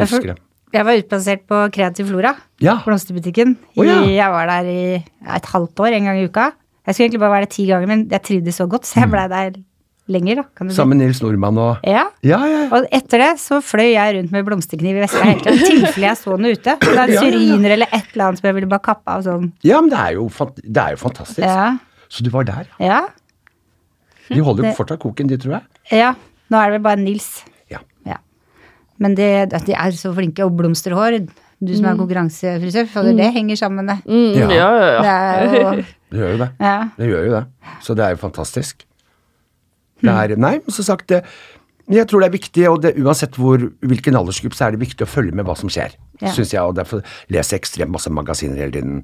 [0.01, 0.38] Elsker det.
[0.75, 2.33] Jeg var utplassert på Kreativ Flora,
[2.63, 2.79] Ja.
[2.83, 3.55] blomsterbutikken.
[3.77, 4.01] Oh, ja.
[4.11, 6.49] Jeg var der i et halvt år, en gang i uka.
[6.85, 9.11] Jeg skulle egentlig bare være der ti ganger, men jeg trivdes så godt, så jeg
[9.13, 9.55] blei der
[10.07, 10.43] lenger, da.
[10.57, 10.73] Kan du.
[10.75, 12.03] Sammen med Nils Nordmann og Ja.
[12.23, 12.61] Ja, ja.
[12.75, 16.07] Og etter det så fløy jeg rundt med blomsterkniv i veska hele tiden, i tilfelle
[16.11, 16.75] jeg så noe ute.
[16.85, 19.51] Det er syriner eller et eller annet som jeg ville bare kappe av sånn.
[19.65, 20.27] ja men det er, jo,
[20.61, 21.45] det er jo fantastisk.
[21.47, 21.77] Ja.
[22.09, 22.69] Så du var der.
[22.79, 23.01] Ja.
[24.29, 25.63] De holder jo Det- fortsatt koken, de, tror jeg.
[25.99, 26.13] ja.
[26.49, 27.43] Nå er det vel bare Nils.
[27.73, 27.79] Ja.
[28.05, 28.17] Ja.
[29.01, 30.45] Men de, de er så flinke.
[30.45, 31.17] Og blomsterhår,
[31.65, 33.95] du som er konkurransefrisør, for det henger sammen, det.
[34.05, 34.49] Mm, Ja.
[34.53, 35.01] ja, ja, ja.
[35.01, 36.49] Det er jo Det gjør jo det.
[36.61, 36.75] Ja.
[36.99, 37.43] Det gjør jo det.
[37.81, 38.85] Så det er jo fantastisk.
[40.03, 41.13] Det er, nei, men som sagt,
[41.86, 45.05] jeg tror det er viktig, og det, uansett hvor, hvilken aldersgruppe, så er det viktig
[45.05, 45.93] å følge med hva som skjer.
[46.21, 46.31] Ja.
[46.34, 47.03] Synes jeg, og Derfor
[47.34, 49.03] leser jeg ekstremt masse magasiner hele tiden.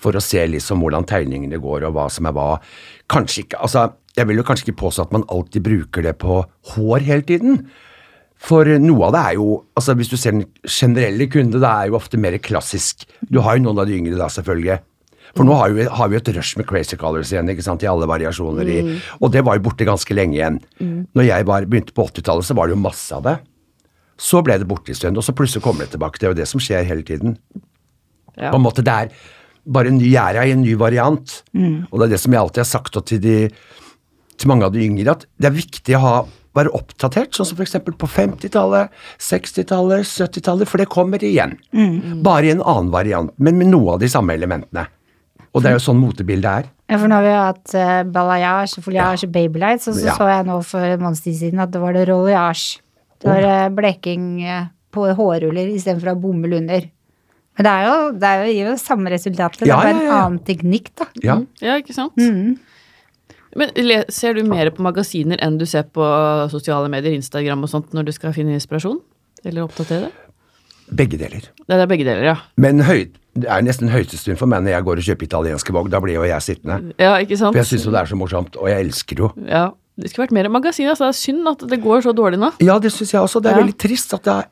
[0.00, 2.54] For å se liksom hvordan tegningene går, og hva som er hva.
[3.12, 6.38] Kanskje ikke, altså, Jeg vil jo kanskje ikke påstå at man alltid bruker det på
[6.72, 7.66] hår hele tiden.
[8.40, 11.90] For noe av det er jo altså Hvis du ser den generelle kunde, det er
[11.90, 13.04] jo ofte mer klassisk.
[13.20, 14.78] Du har jo noen av de yngre da, selvfølgelig.
[15.34, 17.90] For nå har, vi, har vi et rush med Crazy Colors igjen, ikke sant, i
[17.90, 18.70] alle variasjoner.
[18.70, 18.78] I,
[19.20, 20.60] og det var jo borte ganske lenge igjen.
[21.16, 23.36] Når jeg var, begynte på 80-tallet, så var det jo masse av det.
[24.16, 26.20] Så ble det borte en stund, og så plutselig kommer det tilbake.
[26.20, 27.36] Det er jo det som skjer hele tiden.
[28.36, 28.52] Ja.
[28.52, 29.10] På en måte Det er
[29.66, 31.42] bare en ny æra i en ny variant.
[31.90, 33.36] Og det er det som jeg alltid har sagt til, de,
[34.38, 36.16] til mange av de yngre, at det er viktig å ha,
[36.56, 37.76] være oppdatert, sånn som f.eks.
[37.84, 41.58] på 50-tallet, 60-tallet, 70-tallet, for det kommer igjen.
[42.24, 44.86] Bare i en annen variant, men med noe av de samme elementene.
[45.56, 46.66] Og det er jo sånn motebildet er.
[46.92, 50.16] Ja, for nå har vi jo hatt uh, balayage, foliage og babylights, og så Ja.
[50.18, 52.82] så jeg nå for en måneds tid siden at det var det rolliage.
[53.24, 56.84] Det var eh, bleking eh, på hårruller istedenfor å ha bomull under.
[57.56, 59.94] Men det er jo, det er jo, gir jo samme resultatet, det Ja, er bare
[59.94, 60.18] ja, en ja.
[60.26, 61.06] annen teknikk, da.
[61.24, 61.38] Ja.
[61.64, 62.20] Ja, ikke sant?
[62.20, 62.58] Mm.
[63.56, 63.72] Men
[64.12, 66.04] ser du mer på magasiner enn du ser på
[66.52, 69.00] sosiale medier, Instagram og sånt, når du skal finne inspirasjon?
[69.48, 70.12] Eller oppdatere?
[70.92, 71.48] Begge deler.
[71.64, 72.36] Det er begge deler, ja.
[72.60, 75.90] Men høy, det er nesten høytestund for meg når jeg går og kjøper italienske vogn.
[75.92, 76.94] Da blir jo jeg sittende.
[76.98, 77.52] Ja, ikke sant?
[77.54, 79.32] For jeg syns jo det er så morsomt, og jeg elsker jo.
[79.46, 79.68] Ja.
[79.96, 81.06] Det skulle vært mer magasin, altså.
[81.08, 82.50] Det er synd at det går så dårlig nå.
[82.60, 83.40] Ja, det syns jeg også.
[83.40, 83.62] Det er Ja.
[83.64, 84.44] veldig trist at det er,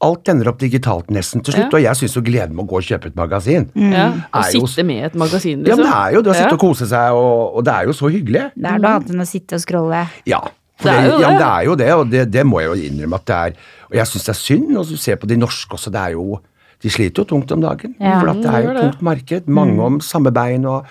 [0.00, 1.72] alt ender opp digitalt nesten til slutt.
[1.72, 1.76] Ja.
[1.78, 4.12] Og jeg syns jo gleden med å gå og kjøpe et magasin Ja.
[4.34, 5.82] Å sitte med et magasin, Ja, liksom.
[5.82, 6.54] men det er jo det å sitte Ja.
[6.54, 8.44] og kose seg, og, og det er jo så hyggelig.
[8.54, 10.08] Det er noe annet enn å sitte og scrolle.
[10.26, 10.40] Ja.
[10.78, 11.38] For Det det, er jo ja, det.
[11.38, 13.52] det er jo det, og det, det må jeg jo innrømme at det er.
[13.90, 16.10] Og jeg syns det er synd, og du ser på de norske også, det er
[16.14, 16.38] jo
[16.82, 17.94] De sliter jo tungt om dagen.
[17.98, 19.48] Ja, for at det er jo et tungt marked.
[19.50, 20.86] Mange om samme bein og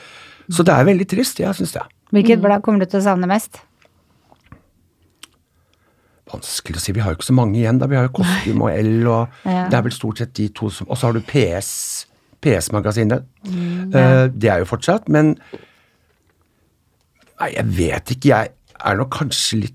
[0.51, 1.81] Så det er veldig trist, jeg syns det.
[2.15, 3.59] Hvilket blad kommer du til å savne mest?
[6.27, 6.91] Vanskelig å si.
[6.95, 7.87] Vi har jo ikke så mange igjen, da.
[7.87, 9.67] Vi har jo Kostyme og L, og Ja.
[9.71, 12.05] det er vel stort sett de to som Og så har du PS.
[12.43, 13.23] PS-magasinet.
[13.47, 15.37] Mm, Eh, det er jo fortsatt, men
[17.39, 18.27] Nei, jeg vet ikke.
[18.33, 18.49] Jeg
[18.83, 19.73] er nok kanskje litt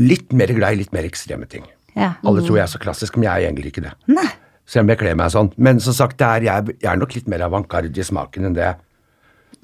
[0.00, 1.62] Litt mer glad i litt mer ekstreme ting.
[1.94, 2.14] Ja.
[2.26, 3.94] Alle tror jeg er så klassisk, men jeg er egentlig ikke det.
[4.10, 4.26] Nei.
[4.66, 5.52] Selv om jeg kler meg sånn.
[5.60, 8.72] Men som sagt, er, jeg, jeg er nok litt mer avantgarde i smaken enn det.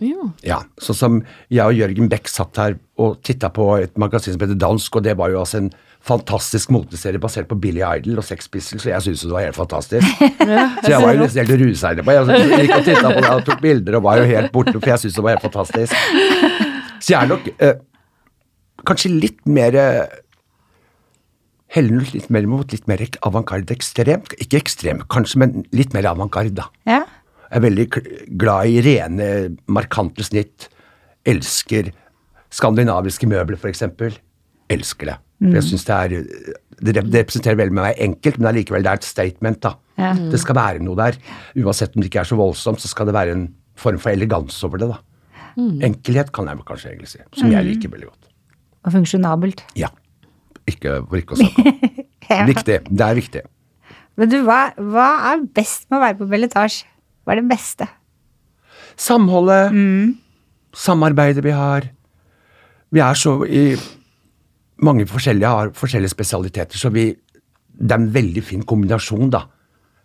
[0.00, 0.30] Jo.
[0.46, 1.16] Ja, Sånn som
[1.52, 5.04] jeg og Jørgen Beck satt her og titta på et magasin som heter Dansk, og
[5.04, 8.92] det var jo altså en fantastisk moteserie basert på Billy Idol og Sex Pistols, så
[8.94, 10.22] jeg syntes det var helt fantastisk.
[10.84, 12.14] så jeg var jo nesten helt rusa etterpå.
[12.16, 14.92] Jeg gikk og titta på det og tok bilder og var jo helt borte, for
[14.94, 16.08] jeg syntes det var helt fantastisk.
[17.00, 17.76] Så jeg er nok eh,
[18.88, 20.18] kanskje litt mer eh,
[21.70, 24.34] heller nok litt mer mot litt mer avantgarde ekstremt.
[24.42, 26.68] Ikke ekstrem, kanskje, men litt mer avantgarde, da.
[26.88, 27.04] Ja.
[27.50, 27.86] Jeg er veldig
[28.38, 29.28] glad i rene,
[29.70, 30.68] markante snitt.
[31.28, 31.90] Elsker
[32.54, 34.16] skandinaviske møbler, eksempel.
[34.70, 35.18] Elsker det.
[35.40, 35.54] Mm.
[35.56, 36.10] Jeg synes det er
[36.80, 39.74] Det representerer veldig med meg enkelt, men allikevel det er et statement, da.
[40.00, 40.14] Ja.
[40.32, 41.18] Det skal være noe der.
[41.60, 44.56] Uansett om det ikke er så voldsomt, så skal det være en form for elegans
[44.64, 44.96] over det, da.
[45.60, 47.20] Enkelhet kan jeg kanskje egentlig si.
[47.36, 48.30] Som jeg liker veldig godt.
[48.86, 49.60] Og funksjonabelt.
[49.76, 49.90] Ja.
[50.70, 51.76] Ikke for ikke å snakke.
[52.30, 52.44] Ja.
[52.46, 52.76] Viktig.
[52.86, 53.40] Det er viktig.
[54.14, 56.84] Men du, hva, hva er best med å være på belletasje?
[57.26, 57.88] Hva er det beste?
[59.00, 59.74] Samholdet,
[60.70, 61.88] samarbeidet vi har.
[62.94, 63.64] Vi er så i
[64.86, 67.10] mange forskjellige har forskjellige spesialiteter, så vi
[67.80, 69.46] Det er en veldig fin kombinasjon, da.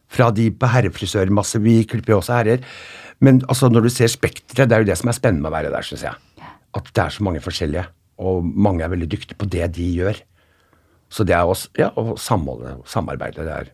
[0.08, 2.62] Fra de på herrefrisør, masse Vi klipper jo også herrer.
[3.20, 5.56] Men altså, når du ser spekteret, det er jo det som er spennende med å
[5.58, 6.16] være der, syns jeg.
[6.74, 7.84] At det er så mange forskjellige,
[8.18, 10.22] og mange er veldig dyktige på det de gjør.
[11.16, 13.72] Så det er også, ja, og samholdet og samarbeidet, det er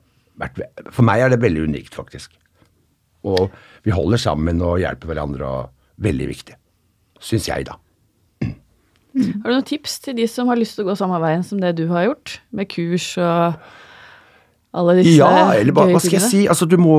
[0.93, 2.33] For meg er det veldig unikt, faktisk.
[3.25, 3.49] Og
[3.85, 6.57] vi holder sammen og hjelper hverandre, og veldig viktig.
[7.21, 7.77] Syns jeg, da.
[9.11, 11.59] Har du noen tips til de som har lyst til å gå samme veien som
[11.61, 12.37] det du har gjort?
[12.55, 13.57] Med kurs og
[14.71, 16.43] alle disse Ja, eller hva, hva skal jeg si?
[16.47, 16.97] Altså, du må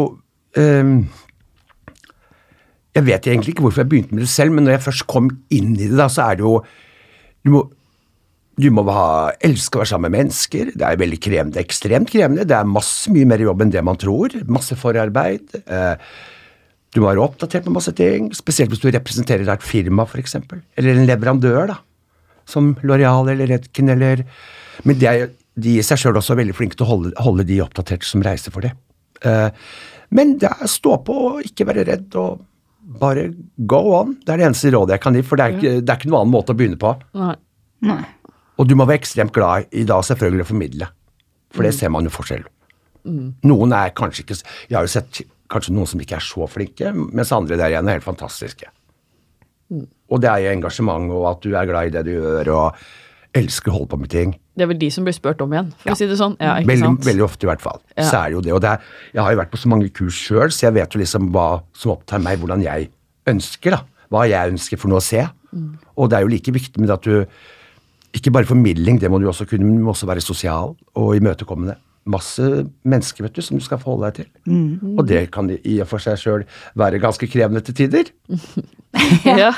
[0.61, 0.97] um,
[2.93, 5.31] Jeg vet egentlig ikke hvorfor jeg begynte med det selv, men når jeg først kom
[5.55, 6.59] inn i det, da, så er det jo
[7.43, 7.65] Du må,
[8.61, 10.75] du må ha, elske å være sammen med mennesker.
[10.77, 12.45] Det er veldig krevende, ekstremt krevende.
[12.49, 14.35] Det er masse mye mer jobb enn det man tror.
[14.53, 15.55] Masse forarbeid.
[15.63, 16.11] Eh,
[16.93, 20.37] du må være oppdatert på masse ting, spesielt hvis du representerer et firma, f.eks.
[20.77, 21.79] Eller en leverandør, da.
[22.49, 24.25] Som Loreal eller Redken eller
[24.83, 27.61] Men de er, de i seg sjøl også veldig flinke til å holde, holde de
[27.63, 28.73] oppdatert som reiser for det.
[29.25, 29.49] Eh,
[30.13, 32.43] men det er stå på og ikke være redd og
[33.01, 34.17] bare go on.
[34.21, 36.11] Det er det eneste rådet jeg kan gi, for det er ikke, det er ikke
[36.11, 36.93] noen annen måte å begynne på.
[37.17, 37.37] Nei.
[37.89, 38.03] Nei.
[38.63, 40.89] Og du må være ekstremt glad i da selvfølgelig å formidle,
[41.53, 42.45] for det ser man jo forskjell.
[43.51, 44.37] Noen er kanskje ikke
[44.71, 47.91] Jeg har jo sett kanskje noen som ikke er så flinke, mens andre der igjen
[47.91, 48.71] er helt fantastiske.
[50.13, 53.37] Og det er jo engasjement, og at du er glad i det du gjør, og
[53.37, 54.35] elsker å holde på med ting.
[54.57, 56.37] Det er vel de som blir spurt om igjen, for å si det sånn.
[56.41, 57.81] Ja, Veldig, veldig ofte, i hvert fall.
[57.97, 58.05] Ja.
[58.05, 58.53] Så er det jo det.
[58.57, 60.95] Og det er, jeg har jo vært på så mange kurs sjøl, så jeg vet
[60.95, 62.91] jo liksom hva som opptar meg, hvordan jeg
[63.33, 64.07] ønsker, da.
[64.13, 65.25] Hva jeg ønsker for noe å se.
[65.57, 65.73] Mm.
[65.97, 67.25] Og det er jo like viktig med at du
[68.13, 71.17] Ikke bare formidling, det må du også kunne, men du må også være sosial og
[71.17, 71.79] imøtekommende.
[72.13, 72.43] Masse
[72.85, 74.29] mennesker, vet du, som du skal forholde deg til.
[74.51, 74.97] Mm.
[74.99, 76.43] Og det kan i og for seg sjøl
[76.79, 78.11] være ganske krevende til tider.
[79.25, 79.53] ja.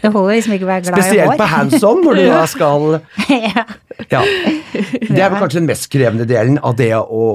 [0.00, 2.40] Det holder liksom ikke å være glad i Spesielt på hands on, når du da
[2.50, 2.88] skal
[3.50, 3.66] ja.
[4.10, 4.24] Ja.
[4.24, 7.30] Det er vel kanskje den mest krevende delen av det å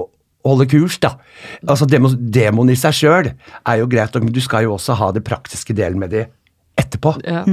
[0.46, 1.16] holde kurs, da.
[1.64, 5.14] Altså demon Demoen i seg sjøl er jo greit, men du skal jo også ha
[5.16, 6.28] det praktiske delen med det
[6.76, 7.20] etterpå.
[7.24, 7.46] ja.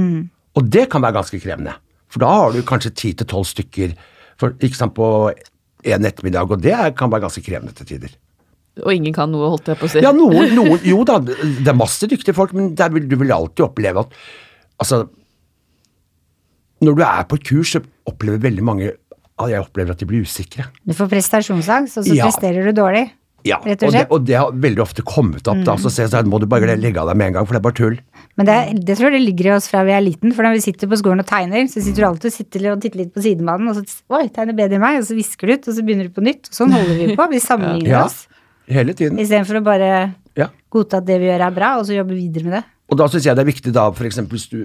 [0.53, 1.71] Og det kan være ganske krevende.
[2.13, 3.95] For da har du kanskje ti til tolv stykker
[4.37, 5.07] for, ikke sant, på
[5.83, 8.13] en ettermiddag, og det er- kan være ganske krevende til tider.
[8.85, 9.99] Og ingen kan noe, holdt jeg på å si.
[10.01, 13.33] Ja, noen, noen Jo da, det er masse dyktige folk, men der vil, du vil
[13.33, 14.13] alltid oppleve at
[14.81, 15.03] Altså
[16.83, 18.91] Når du er på et kurs, så opplever veldig mange
[19.43, 20.65] jeg opplever at de blir usikre.
[20.87, 22.25] Du får prestasjonsangst, og så Ja.
[22.29, 23.11] presterer du dårlig.
[23.43, 25.59] Ja, og det, og det har veldig ofte kommet opp.
[25.67, 27.59] da, så ser jeg må du bare legge av deg med en gang, for det
[27.59, 27.97] er bare tull.
[28.39, 28.55] Men det,
[28.87, 30.87] det tror jeg det ligger i oss fra vi er liten, for når vi sitter
[30.87, 33.67] på skolen og tegner, så sitter du alltid og sitter og titter litt på sidemannen,
[33.73, 36.07] og så oi, tegner bedre enn meg, og så visker du ut, og så begynner
[36.07, 36.47] du på nytt.
[36.47, 37.27] Og sånn holder vi på.
[37.35, 38.23] Vi sammenligner Ja, oss.
[38.71, 39.19] hele tiden.
[39.19, 39.91] Istedenfor å bare
[40.39, 40.47] Ja.
[40.71, 42.63] godta at det vi gjør er bra, og så jobbe videre med det.
[42.89, 44.63] Og da syns jeg det er viktig, da, for eksempel hvis du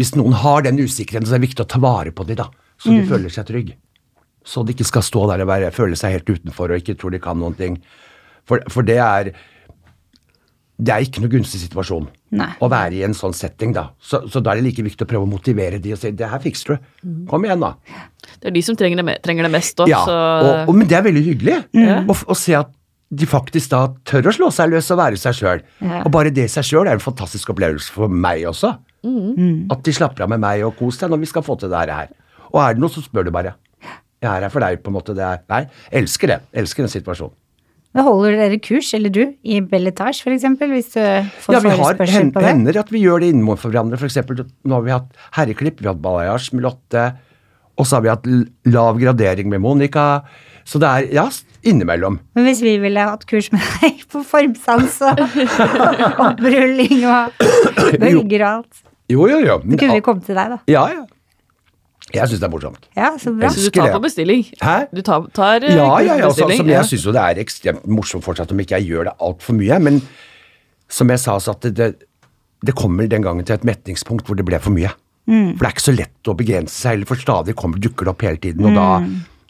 [0.00, 2.46] Hvis noen har den usikkerheten, så er det viktig å ta vare på dem, da.
[2.80, 3.74] Så de føler seg trygg.
[4.46, 7.12] Så de ikke skal stå der og være, føle seg helt utenfor og ikke tror
[7.12, 7.80] de kan noen ting.
[8.48, 9.34] For, for det er
[10.80, 12.06] Det er ikke noe gunstig situasjon
[12.40, 12.46] Nei.
[12.64, 13.90] å være i en sånn setting, da.
[14.00, 16.30] Så, så da er det like viktig å prøve å motivere de og si det
[16.30, 16.88] her fikser du.
[17.28, 17.74] Kom igjen, da.
[18.40, 20.88] Det er de som trenger det, trenger det mest òg, Ja, så og, og, men
[20.88, 21.58] det er veldig hyggelig
[22.08, 22.72] å, å se at
[23.10, 25.62] de faktisk da tør å slå seg løs og være seg sjøl.
[25.84, 26.00] Ja.
[26.06, 28.72] Og bare det i seg sjøl er en fantastisk opplevelse for meg også.
[29.74, 31.84] At de slapper av med meg og koser deg når vi skal få til det
[31.90, 32.08] her.
[32.54, 33.52] Og er det noe, så spør du bare.
[34.20, 35.14] Jeg er her for deg, på en måte.
[35.16, 35.62] Det er, nei,
[36.02, 36.40] elsker det.
[36.60, 37.36] Elsker den situasjonen.
[37.96, 41.00] Men holder dere kurs, eller du, i belletage for eksempel, hvis du
[41.42, 42.46] får Ja, vi har hen, på det?
[42.52, 43.98] hender at vi gjør det innenfor hverandre.
[44.06, 47.08] Eksempel, nå har vi hatt herreklipp, vi har hatt balayage med Lotte,
[47.74, 48.28] og så har vi hatt
[48.70, 50.22] lav gradering med Monica.
[50.68, 51.24] Så det er, ja,
[51.66, 52.20] innimellom.
[52.38, 55.24] Men hvis vi ville hatt kurs med deg på formsans og
[56.28, 57.32] opprulling og
[57.98, 59.56] bølger og alt, Jo, jo, jo.
[59.64, 60.60] Men, kunne vi kommet til deg, da.
[60.70, 61.08] Ja, ja.
[62.14, 62.88] Jeg syns det er morsomt.
[62.96, 63.50] Ja, så bra.
[63.54, 64.44] Så du tar på bestilling?
[64.60, 64.76] Hæ?
[64.94, 66.26] Du tar, tar eh, Ja, ja, ja.
[66.26, 66.62] Altså, bestilling?
[66.62, 69.58] som jeg syns jo det er ekstremt morsomt fortsatt om ikke jeg gjør det altfor
[69.58, 69.78] mye.
[69.86, 70.00] Men
[70.90, 71.90] som jeg sa, så at det, det,
[72.66, 74.90] det kommer den gangen til et metningspunkt hvor det ble for mye.
[75.30, 78.14] For det er ikke så lett å begrense seg, eller for stadig kommer dukker det
[78.14, 78.66] opp hele tiden.
[78.66, 78.88] Og da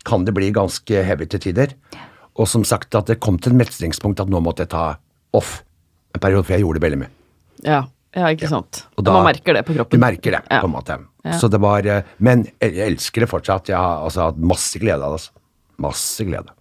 [0.04, 1.72] kan det bli ganske heavy til tider.
[2.36, 4.84] Og som sagt, at det kom til et metningspunkt at nå måtte jeg ta
[5.36, 5.60] off
[6.14, 7.10] en periode, for jeg gjorde det veldig mye.
[7.64, 7.80] Ja,
[8.16, 8.84] ja ikke sant.
[8.98, 9.96] Og Man merker det på kroppen.
[9.96, 10.60] Du merker det, Ja.
[10.60, 10.98] på en måte.
[11.24, 11.36] Ja.
[11.36, 13.68] Så det var eh, Men jeg elsker det fortsatt.
[13.68, 15.20] Jeg har altså hatt masse glede av det.
[15.20, 15.32] Altså.
[15.84, 16.54] Masse glede.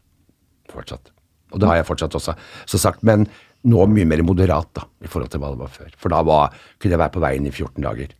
[0.71, 1.11] Fortsatt.
[1.53, 2.35] Og det har jeg fortsatt også,
[2.69, 3.01] så sagt.
[3.07, 3.23] Men
[3.67, 5.93] nå mye mer moderat, da, i forhold til hva det var før.
[5.99, 8.11] For da var, kunne jeg være på veien i 14 dager.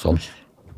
[0.00, 0.18] Sånn.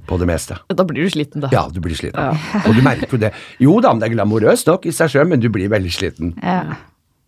[0.09, 0.57] På det meste.
[0.75, 1.49] Da blir du sliten, da.
[1.55, 2.41] Ja, du blir sliten.
[2.67, 3.31] Og du merker jo det.
[3.63, 6.33] Jo da, det er glamorøst nok i seg sjøl, men du blir veldig sliten.
[6.43, 6.75] Ja.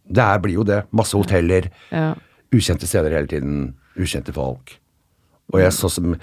[0.04, 0.82] Det er, blir jo det.
[0.92, 2.10] Masse hoteller, Ja.
[2.54, 3.62] ukjente steder hele tiden,
[3.96, 4.74] ukjente folk.
[5.54, 6.16] Og jeg så som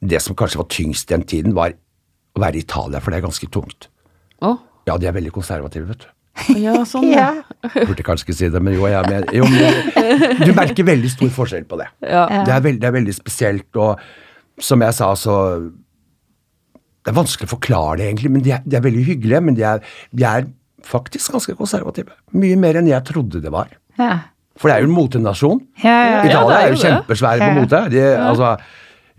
[0.00, 1.74] Det som kanskje var tyngst den tiden, var
[2.36, 3.88] å være i Italia, for det er ganske tungt.
[4.44, 4.58] Oh.
[4.86, 6.12] Ja, de er veldig konservative, vet du.
[6.66, 7.30] ja, sånn, Ja.
[7.88, 11.32] Burde kanskje ikke si det, men jo, jeg men, jo, men Du merker veldig stor
[11.32, 11.88] forskjell på det.
[12.04, 12.26] Ja.
[12.44, 15.34] Det, er veldig, det er veldig spesielt, og som jeg sa, så
[17.04, 19.42] Det er vanskelig å forklare det, egentlig, men de er, de er veldig hyggelige.
[19.48, 19.82] Men de er,
[20.12, 20.48] de er
[20.86, 22.14] faktisk ganske konservative.
[22.36, 23.70] Mye mer enn jeg trodde det var.
[23.98, 24.16] Ja.
[24.56, 25.60] For det er jo en motenasjon.
[25.84, 26.24] Ja, ja, ja.
[26.30, 27.80] Italia er jo kjempesvære på mote.
[27.92, 28.52] De, altså,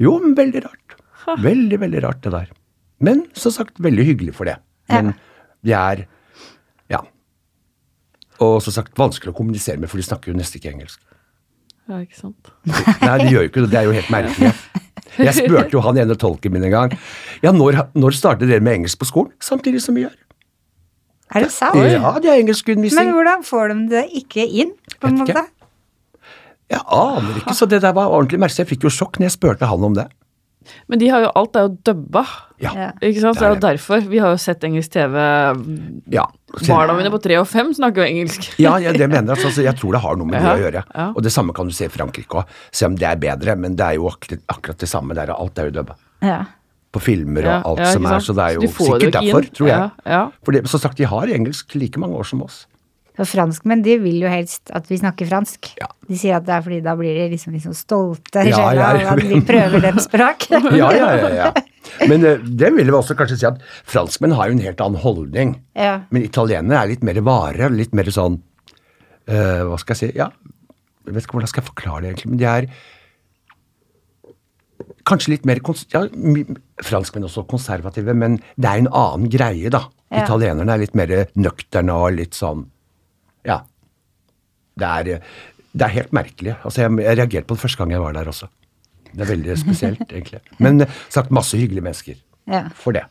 [0.02, 0.96] jo, men veldig rart.
[1.44, 2.52] Veldig, veldig rart det der.
[3.04, 4.58] Men som sagt, veldig hyggelig for det.
[4.92, 5.14] Men
[5.66, 6.06] de er
[6.90, 7.02] Ja.
[8.40, 11.00] Og som sagt, vanskelig å kommunisere med, for de snakker jo nesten ikke engelsk.
[11.90, 12.52] ja, ikke sant.
[13.02, 13.72] Nei, de gjør jo ikke det.
[13.74, 14.54] Det er jo helt merkelig.
[15.18, 16.96] Jeg spurte jo han ene tolken min en gang.
[17.42, 19.32] Ja, når, når starter dere med engelsk på skolen?
[19.42, 20.16] Samtidig som vi gjør.
[21.36, 21.76] Er det sant?
[21.76, 22.42] Ja, de har
[22.96, 25.34] Men hvordan får de det ikke inn, på en måte?
[25.34, 25.42] ikke.
[25.44, 25.57] måte?
[26.70, 28.66] Jeg aner ikke, så det der var ordentlig merkelig.
[28.66, 30.08] Jeg fikk jo sjokk når jeg spurte han om det.
[30.92, 32.26] Men de har jo, alt er jo dubba.
[32.60, 32.90] Ja.
[33.00, 33.38] Ikke sant?
[33.38, 34.02] Så det er jo derfor.
[34.12, 35.16] Vi har jo sett engelsk TV.
[36.12, 36.26] ja.
[36.68, 38.50] Barna mine på tre og fem snakker jo engelsk.
[38.60, 39.46] Ja, ja, det mener jeg.
[39.48, 40.84] Altså, jeg tror det har noe med det Ja, å gjøre.
[40.96, 41.08] ja.
[41.16, 43.56] Og det samme kan du se i Frankrike òg, Se om det er bedre.
[43.56, 45.32] Men det er jo akkurat, akkurat det samme der.
[45.32, 45.96] Alt er jo dubba.
[46.22, 46.44] Ja.
[46.92, 49.48] På filmer og Ja, alt ja, som er, så det er jo de sikkert derfor,
[49.56, 49.78] tror jeg.
[49.80, 50.22] Ja, ja.
[50.44, 52.66] For det, som sagt, de har engelsk like mange år som oss.
[53.18, 55.72] For franskmenn de vil jo helst at vi snakker fransk.
[55.82, 55.90] Ja.
[56.08, 58.90] De sier at det er fordi da blir de liksom, liksom stolte i Ja, sjela
[58.94, 60.46] ja, at vi prøver deres språk.
[60.78, 61.32] Ja, ja, ja.
[61.34, 61.48] ja.
[62.10, 63.58] Men eh, det vil vi også kanskje si at
[63.88, 65.56] franskmenn har jo en helt annen holdning.
[65.78, 66.04] Ja.
[66.14, 70.12] Men italienere er litt mer vare, litt mer sånn uh, Hva skal jeg si?
[70.20, 70.30] Ja,
[71.08, 72.70] jeg vet ikke hvordan skal jeg forklare det egentlig, men de er
[75.08, 75.62] kanskje litt mer
[75.94, 76.02] ja,
[76.84, 79.88] Franskmenn er også konservative, men det er en annen greie, da.
[80.12, 80.26] Ja.
[80.26, 82.68] Italienerne er litt mer nøkterne og litt sånn
[83.48, 83.62] Ja.
[84.78, 85.22] Det er,
[85.74, 86.56] det er helt merkelig.
[86.64, 88.50] Altså, jeg, jeg reagerte på det første gang jeg var der også.
[89.14, 90.42] Det er veldig spesielt, egentlig.
[90.62, 92.66] Men eh, sagt masse hyggelige mennesker Ja.
[92.76, 93.06] for det.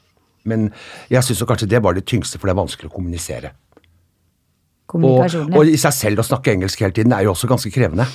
[0.46, 0.68] Men
[1.10, 3.50] jeg syns kanskje det var det tyngste, for det er vanskelig å kommunisere.
[4.94, 5.24] Og,
[5.58, 8.06] og i seg selv å snakke engelsk hele tiden er jo også ganske krevende.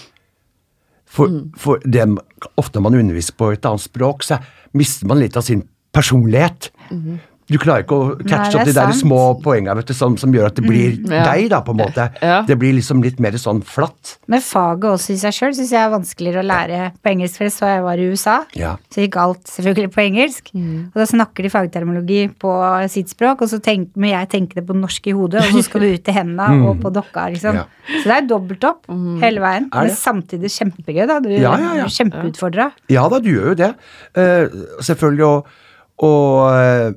[1.11, 1.27] For,
[1.59, 2.05] for det,
[2.55, 4.37] ofte når man underviser på et annet språk, så
[4.79, 6.69] mister man litt av sin personlighet.
[7.51, 9.01] Du klarer ikke å catche Nei, opp de er der sant.
[9.01, 11.25] små poengene vet du, som, som gjør at det blir Ja.
[11.27, 12.05] deg, da, på en måte.
[12.23, 12.37] Ja.
[12.47, 14.13] Det blir liksom litt mer sånn flatt.
[14.31, 17.51] Men faget også i seg sjøl syns jeg er vanskeligere å lære på engelsk, for
[17.51, 18.37] så jeg var i USA.
[18.55, 18.77] Ja.
[18.93, 20.51] Så gikk alt selvfølgelig på engelsk.
[20.55, 22.53] Og da snakker de fagtermologi på
[22.93, 25.65] sitt språk, og så tenk, må jeg tenke det på norsk i hodet, og så
[25.67, 27.59] skal du ut til hendene og på dokka, liksom.
[27.61, 27.67] Ja.
[27.91, 28.87] Så det er dobbelt opp
[29.21, 29.67] hele veien.
[29.73, 31.19] Er Men samtidig kjempegøy, da.
[31.19, 31.85] Du Ja, ja, ja.
[31.89, 32.71] er kjempeutfordra.
[32.93, 33.71] Ja da, du gjør jo det.
[34.15, 35.47] Uh, selvfølgelig, og,
[36.07, 36.95] og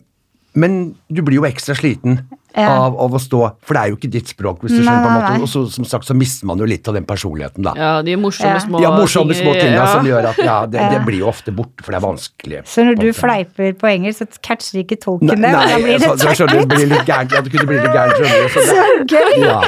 [0.54, 2.20] Men du blir jo ekstra sliten
[2.54, 2.68] Ja.
[2.86, 5.02] av, av å stå For det er jo ikke ditt språk, hvis du Nei, skjønner
[5.02, 5.42] på en måte.
[5.42, 7.72] Og så, som sagt, så mister man jo litt av den personligheten, da.
[7.74, 8.60] Ja, de morsomme Ja.
[8.62, 9.86] små Ja, morsomme små tingene ja.
[9.90, 12.60] som gjør at ja, det, det blir jo ofte borte, for det er vanskelig.
[12.70, 13.18] Så når du måte.
[13.18, 15.38] fleiper på engelsk, så catcher ikke tolken det.
[15.42, 17.34] nei da blir det så, så, skjønner du, det blir litt gærent.
[17.34, 18.14] Ja, det kunne bli litt gærent.
[18.22, 19.32] skjønner du, så det- så gøy!
[19.42, 19.60] Ja.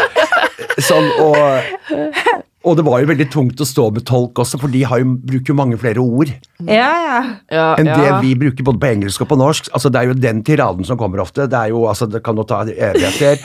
[0.78, 4.82] Sånn, og, og det var jo veldig tungt å stå med tolk også, for de
[4.90, 6.32] har jo, bruker jo mange flere ord
[6.66, 7.20] Ja, ja.
[7.52, 9.70] Ja, enn det vi bruker både på engelsk og på norsk.
[9.72, 11.46] Altså, det er jo den tiraden som kommer ofte.
[11.46, 13.38] Det er jo, altså, det kan jo ta evigheter.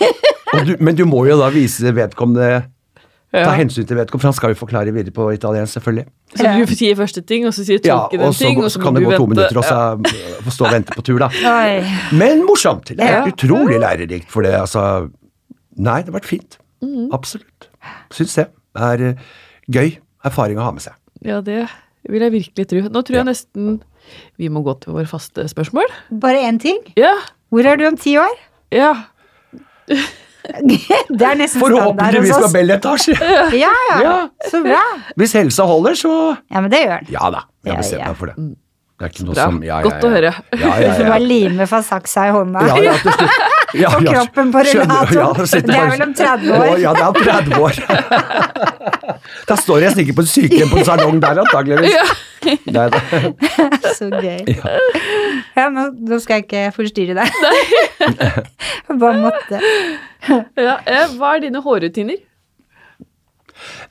[0.56, 2.64] Og du, men du må jo da vise vedkommende
[3.34, 6.04] Ta hensyn til vedkommende, for han skal jo forklare videre på italiensk, selvfølgelig.
[6.38, 8.96] Så du sier første ting, og så sier tolken en ting, og så så kan
[8.96, 9.34] det gå to vente.
[9.34, 10.36] minutter, og så Ja.
[10.46, 11.28] få stå og vente på tur, da.
[11.28, 11.82] Oi.
[12.16, 12.86] Men morsomt!
[12.94, 13.24] Det er Ja.
[13.26, 15.10] utrolig lærerikt for det, altså.
[15.76, 16.56] Nei, det har vært fint.
[16.80, 17.10] Mm.
[17.12, 17.68] Absolutt.
[18.14, 18.46] Syns det.
[18.76, 19.26] Er eh,
[19.72, 19.96] gøy
[20.26, 20.96] erfaring å ha med seg.
[21.24, 21.64] Ja, det
[22.06, 22.82] vil jeg virkelig tro.
[22.92, 23.80] Nå tror jeg nesten
[24.38, 25.88] vi må gå til vår faste spørsmål.
[26.22, 26.78] Bare én ting.
[26.98, 27.14] Ja,
[27.50, 28.36] Hvor er du om ti år?
[28.74, 28.92] ja.
[30.46, 32.52] Det er nesten standard Forhåpentligvis hos oss.
[32.54, 33.16] Bell Etasje.
[33.58, 33.96] Ja, ja.
[34.02, 34.14] Ja.
[34.46, 34.78] Så bra.
[35.18, 36.12] Hvis helsa holder, så
[36.52, 37.10] Ja, men det gjør den.
[37.16, 37.40] Ja da.
[37.66, 38.36] Jeg bestemt meg for det.
[38.96, 40.30] Det er ikke noe som ja, ja, Godt å høre.
[40.32, 41.08] Ja, Du ja, ja.
[41.10, 42.62] bare lime fra saksa i hånda.
[42.64, 43.36] Ja, ja, til slutt.
[43.76, 45.16] Ja, Og kroppen på rullator.
[45.18, 45.24] ja,
[45.66, 46.78] Det er vel om 30 år.
[46.80, 47.80] Ja, det er om 30 år.
[49.50, 52.14] Da står jeg sikkert på et sykehjem på en salong der, antageligvis.
[52.72, 53.00] Nei, da.
[53.98, 54.46] Så gøy.
[54.54, 54.78] Ja.
[55.56, 57.28] Ja, nå, nå skal jeg ikke forstyrre deg.
[59.00, 59.60] Bare måtte.
[60.56, 60.78] Ja,
[61.18, 62.22] hva er dine hårrutiner?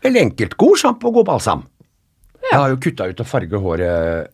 [0.06, 0.58] Veldig enkelt.
[0.62, 1.64] God sjampo og god balsam.
[2.46, 4.32] Jeg har jo kutta ut å farge håret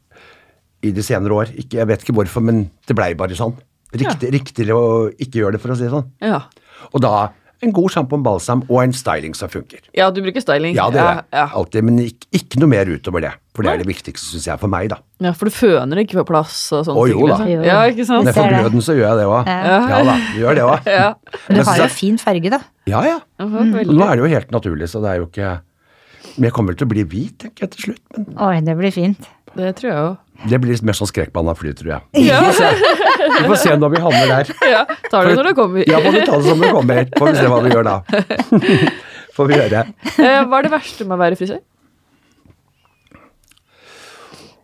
[0.83, 1.51] i de senere år.
[1.55, 3.53] Ikke, jeg vet ikke hvorfor, men det blei bare sånn.
[3.91, 6.07] Riktig, Riktigere å ikke gjøre det, for å si det sånn.
[6.23, 6.43] Ja.
[6.91, 7.29] Og da
[7.61, 9.83] en god sjampo, en balsam og en styling som funker.
[9.93, 10.73] ja, du bruker styling.
[10.73, 11.25] Ja, det gjør jeg.
[11.35, 13.31] Ja, Alltid, men ikke, ikke noe mer utover det.
[13.53, 14.97] For det er det viktigste, syns jeg, for meg, da.
[15.21, 17.19] ja, for du føner ikke på plass og sånne ting?
[17.19, 17.37] Å, jo da.
[17.43, 17.65] liksom.
[17.67, 18.25] Ja, ikke sant?
[18.25, 19.51] Men jeg får gløden så gjør jeg det òg.
[19.51, 19.99] Ja.
[20.07, 20.87] da, du gjør det òg.
[21.01, 21.09] Ja.
[21.45, 22.61] Men du har jo fin farge, da.
[22.89, 23.19] Ja, ja.
[23.43, 23.75] Mm.
[23.91, 25.51] Nå er det jo helt naturlig, så det er jo ikke
[26.37, 28.03] Men jeg kommer vel til å bli hvit, tenker jeg til slutt.
[28.15, 29.29] Men Oi, det blir fint.
[29.53, 30.11] Det tror jeg jo.
[30.49, 32.25] Det blir litt mer sånn skrekkblanda fly, tror jeg.
[32.25, 32.39] Ja.
[32.41, 32.69] Vi får se.
[33.31, 34.53] Vi får se når vi havner der.
[34.71, 34.81] ja,
[35.11, 35.83] tar det når det kommer.
[35.89, 37.03] Ja, må vi ta det som det kommer.
[37.17, 37.97] Får vi se hva vi gjør da.
[39.37, 39.83] Får vi gjøre.
[40.19, 41.61] Eh, hva er det verste med å være frisør?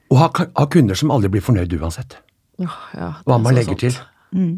[0.07, 2.17] Å ha, ha kunder som aldri blir fornøyd uansett.
[2.61, 3.83] Ja, ja, Hva man legger sant.
[3.83, 3.97] til.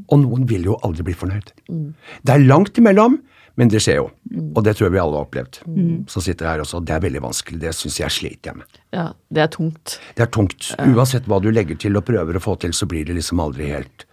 [0.09, 1.51] Og noen vil jo aldri bli fornøyd.
[1.69, 3.19] Det er langt imellom,
[3.59, 4.05] men det skjer jo.
[4.55, 5.57] Og det tror jeg vi alle har opplevd.
[6.09, 6.79] som sitter jeg her også.
[6.87, 7.59] Det er veldig vanskelig.
[7.59, 8.79] Det syns jeg sliter jeg med.
[8.95, 9.97] Ja, det er tungt.
[10.15, 10.69] Det er tungt.
[10.79, 13.67] Uansett hva du legger til og prøver å få til, så blir det liksom aldri
[13.73, 14.05] helt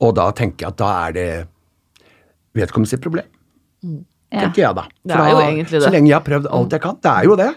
[0.00, 1.28] Og da tenker jeg at da er det
[2.56, 3.24] vedkommende sitt problem.
[4.32, 4.82] Tenker jeg da.
[5.06, 5.82] Det er jo da- egentlig det.
[5.86, 6.96] Så lenge jeg har prøvd alt jeg kan.
[7.00, 7.50] Det er jo det.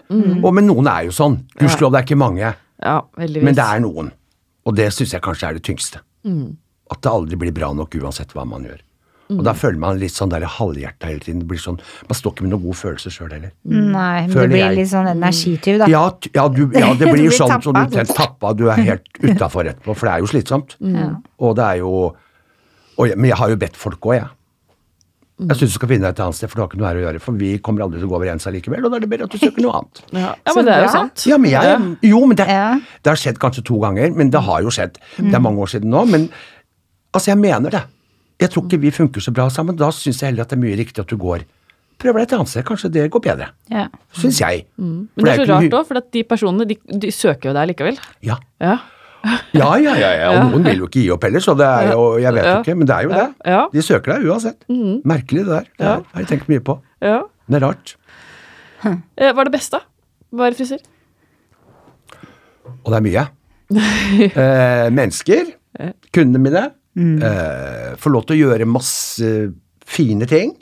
[0.44, 1.40] Og Men noen er jo sånn.
[1.58, 2.54] Gudskjelov, det er ikke mange.
[2.82, 3.44] Ja, heldigvis.
[3.44, 4.12] Men det er noen.
[4.66, 6.00] Og det syns jeg kanskje er det tyngste.
[6.90, 8.80] At det aldri blir bra nok uansett hva man gjør.
[9.38, 11.44] Og da føler man litt sånn der halvhjerta hele tiden.
[11.44, 11.78] Det blir sånn,
[12.08, 13.52] Man står ikke med noen god følelse sjøl heller.
[13.64, 14.78] Nei, men Føler det blir jeg.
[14.80, 15.90] litt sånn energityv, da.
[15.92, 16.02] Ja,
[16.34, 18.52] ja, du, ja, det blir jo sånn som du blir tappa.
[18.58, 20.76] Du er helt utafor etterpå, for det er jo slitsomt.
[21.40, 21.94] Og det er jo
[23.00, 24.28] og jeg, Men jeg har jo bedt folk òg, jeg.
[25.40, 26.98] Jeg syns du skal finne deg et annet sted, for du har ikke noe her
[26.98, 27.20] å gjøre.
[27.24, 29.32] For vi kommer aldri til å gå overens allikevel, og da er det bedre at
[29.32, 30.02] du søker noe annet.
[30.12, 31.24] Ja, ja men det er jo sant.
[31.30, 32.46] Ja, men jeg, jo, men det,
[33.00, 35.00] det har skjedd kanskje to ganger, men det har jo skjedd.
[35.16, 36.28] Det er mange år siden nå, men
[37.14, 37.82] altså, jeg mener det.
[38.40, 39.76] Jeg tror ikke vi funker så bra sammen.
[39.76, 41.42] Da syns jeg heller at det er mye riktig at du går.
[42.00, 43.50] Prøv deg et annet sted, kanskje det går bedre.
[43.68, 43.82] Ja.
[44.16, 44.62] Syns jeg.
[44.80, 47.68] Men det er så rart òg, for at de personene de, de søker jo deg
[47.74, 47.98] likevel.
[48.24, 48.38] Ja.
[48.62, 48.78] Ja.
[49.52, 51.90] Ja, ja, ja, ja, og noen vil jo ikke gi opp heller, så det er
[51.92, 53.26] jo, jeg vet jo ikke, men det er jo det.
[53.52, 53.58] Ja.
[53.74, 54.64] De søker deg uansett.
[55.04, 55.66] Merkelig det der.
[55.76, 55.92] Det Ja.
[56.14, 56.78] har jeg tenkt mye på.
[57.04, 57.18] ja.
[57.50, 57.96] Det er rart.
[58.86, 59.80] Eh, Hva er det beste?
[60.32, 60.80] Å være frisør?
[62.80, 63.24] Og det er mye.
[64.30, 65.50] eh, mennesker,
[66.14, 66.62] kundene mine,
[66.98, 69.30] eh, får lov til å gjøre masse
[69.86, 70.54] fine ting.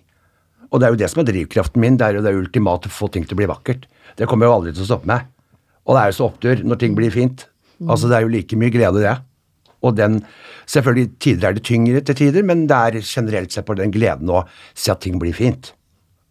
[0.68, 1.96] Og det er jo det som er drivkraften min.
[1.96, 3.86] Det er jo det ultimate å få ting til å bli vakkert.
[4.18, 5.24] Det kommer jeg jo aldri til å stoppe med.
[5.88, 7.46] Og det er jo så opptur når ting blir fint.
[7.88, 9.16] Altså Det er jo like mye glede, det.
[9.86, 10.22] Og den
[10.68, 14.28] Selvfølgelig tider er det tyngre til tider, men det er generelt sett på den gleden
[14.28, 14.42] å
[14.76, 15.70] se at ting blir fint.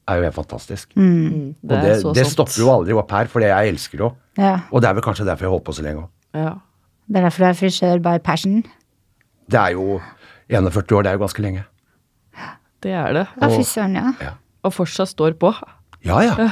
[0.07, 0.91] er jo helt fantastisk.
[0.93, 4.11] Det og det, det stopper jo aldri opp her, for det jeg elsker jo.
[4.37, 4.59] ja.
[4.69, 6.09] Og det er vel kanskje derfor jeg holdt på så lenge òg.
[6.37, 6.53] Ja.
[7.07, 8.61] Det er derfor du er frisør by passion.
[9.47, 9.99] Det er jo
[10.51, 11.63] 41 år, det er jo ganske lenge.
[12.83, 13.25] Det er det.
[13.41, 14.35] Ja, fy søren, ja.
[14.67, 15.53] Og fortsatt står på.
[16.05, 16.51] Ja, ja.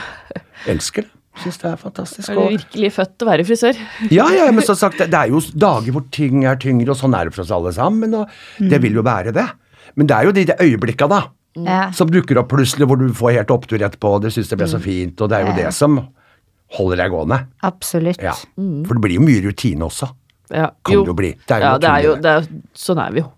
[0.71, 1.11] Elsker det.
[1.43, 2.29] Syns det er fantastisk.
[2.31, 3.79] Er du virkelig født til å være frisør?
[4.13, 7.15] ja, ja, men som sagt, det, er jo dager hvor ting er tyngre, og sånn
[7.17, 8.31] er det for oss alle sammen, og
[8.71, 9.45] det vil jo være det.
[9.99, 11.21] Men det er jo de, de øyeblikka, da,
[11.59, 11.81] ja.
[11.95, 14.69] som dukker opp plutselig, hvor du får helt opptur etterpå, og du syns det ble
[14.71, 15.99] så fint, og det er jo det som
[16.77, 17.41] holder deg gående.
[17.67, 18.23] Absolutt.
[18.23, 18.35] Ja.
[18.55, 20.09] For det blir jo mye rutine også.
[20.53, 20.71] Ja.
[20.85, 21.31] Kan det jo bli.
[21.47, 23.29] Det er jo ja, det er jo, det er, sånn er vi jo.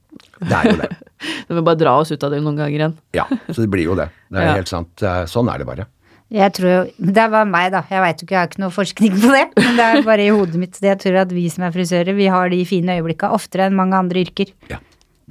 [0.41, 0.89] Det er jo det.
[1.47, 2.95] Vi må bare dra oss ut av det noen ganger igjen.
[3.17, 4.09] Ja, så det blir jo det.
[4.29, 4.57] Det er Ja.
[4.59, 5.03] helt sant.
[5.31, 5.85] Sånn er det bare.
[6.29, 7.81] Jeg tror jo, Det er bare meg, da.
[7.89, 9.45] Jeg vet jo ikke, jeg har ikke noe forskning på det.
[9.63, 10.77] Men det er bare i hodet mitt.
[10.83, 13.95] Jeg tror at vi som er frisører, vi har de fine øyeblikka oftere enn mange
[13.97, 14.51] andre yrker.
[14.69, 14.77] Ja,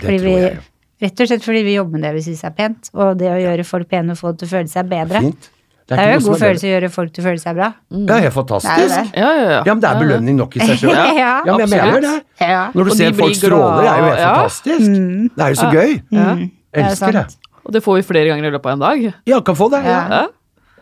[0.01, 0.65] det Fordi tror vi, jeg jo.
[1.07, 2.91] rett og slett fordi vi jobber med det vi syns er pent.
[2.97, 5.23] Og det å gjøre folk pene og få det til å føle seg bedre.
[5.29, 5.51] Fint.
[5.87, 6.41] Det er jo en god bedre.
[6.43, 7.67] følelse å gjøre folk til å føle seg bra.
[7.91, 8.95] Det er helt Det er fantastisk.
[8.97, 9.21] det.
[9.21, 9.59] Ja, ja, ja.
[9.67, 10.91] Ja, men det er belønning nok i seg sjøl.
[10.97, 11.85] Ja, Ja, men jeg absolutt.
[11.87, 12.75] mener det.
[12.75, 14.33] Når du Og ser folk stråler, det er jo helt ja.
[14.35, 14.97] fantastisk.
[15.37, 15.93] Det er jo så gøy.
[16.11, 16.33] Ja.
[16.35, 17.25] Mm, er Elsker det.
[17.67, 19.07] Og det får vi flere ganger i løpet av en dag.
[19.31, 19.85] Ja, kan få det.
[19.87, 19.95] Ja.
[19.95, 20.19] Ja.
[20.23, 20.27] Ja.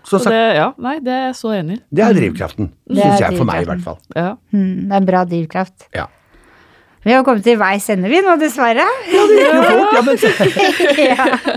[0.05, 1.81] Så sagt, det, ja, nei, det er jeg så enig i.
[1.97, 3.97] det er drivkraften, Det er syns jeg, for meg i hvert fall.
[4.17, 4.35] Ja.
[4.53, 5.87] Mm, det er en bra drivkraft.
[5.97, 6.07] Ja.
[7.05, 8.85] Vi har kommet til veis ende, vi nå, dessverre.
[9.13, 9.95] Ja, det gikk jo fort.
[9.97, 10.17] Ja, men
[11.09, 11.57] ja.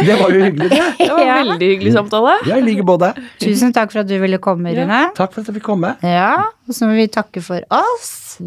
[0.00, 0.80] Det var jo hyggelig, det.
[1.04, 2.34] Det var en veldig hyggelig samtale.
[2.48, 3.12] Jeg liker både.
[3.42, 5.00] Tusen takk for at du ville komme, Rune.
[5.16, 5.94] Takk for at jeg fikk komme.
[6.04, 8.38] Ja, og så må vi takke for oss.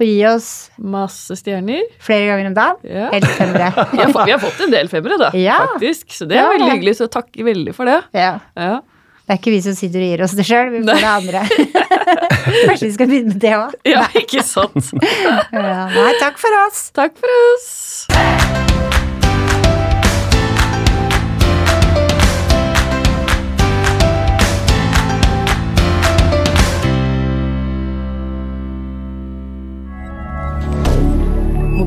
[0.00, 1.82] Og gi oss Masse stjerner.
[2.00, 2.78] flere ganger om dagen.
[2.88, 3.10] Ja.
[3.12, 3.66] Helt femmere.
[3.92, 5.58] Vi har, fått, vi har fått en del femmere, da, Ja.
[5.74, 6.06] faktisk.
[6.16, 6.76] Så det er Ja, veldig ja.
[6.78, 7.98] hyggelig, så takk veldig for det.
[8.16, 8.30] Ja.
[8.56, 8.78] Ja.
[9.30, 11.42] Det er ikke vi som sitter og gir oss det sjøl, vi får det andre.
[12.66, 13.76] Kanskje vi skal begynne med det òg.
[13.92, 14.90] ja, ikke sant?
[15.52, 15.84] Ja.
[15.94, 16.86] Nei, takk for oss.
[16.96, 18.89] Takk for oss.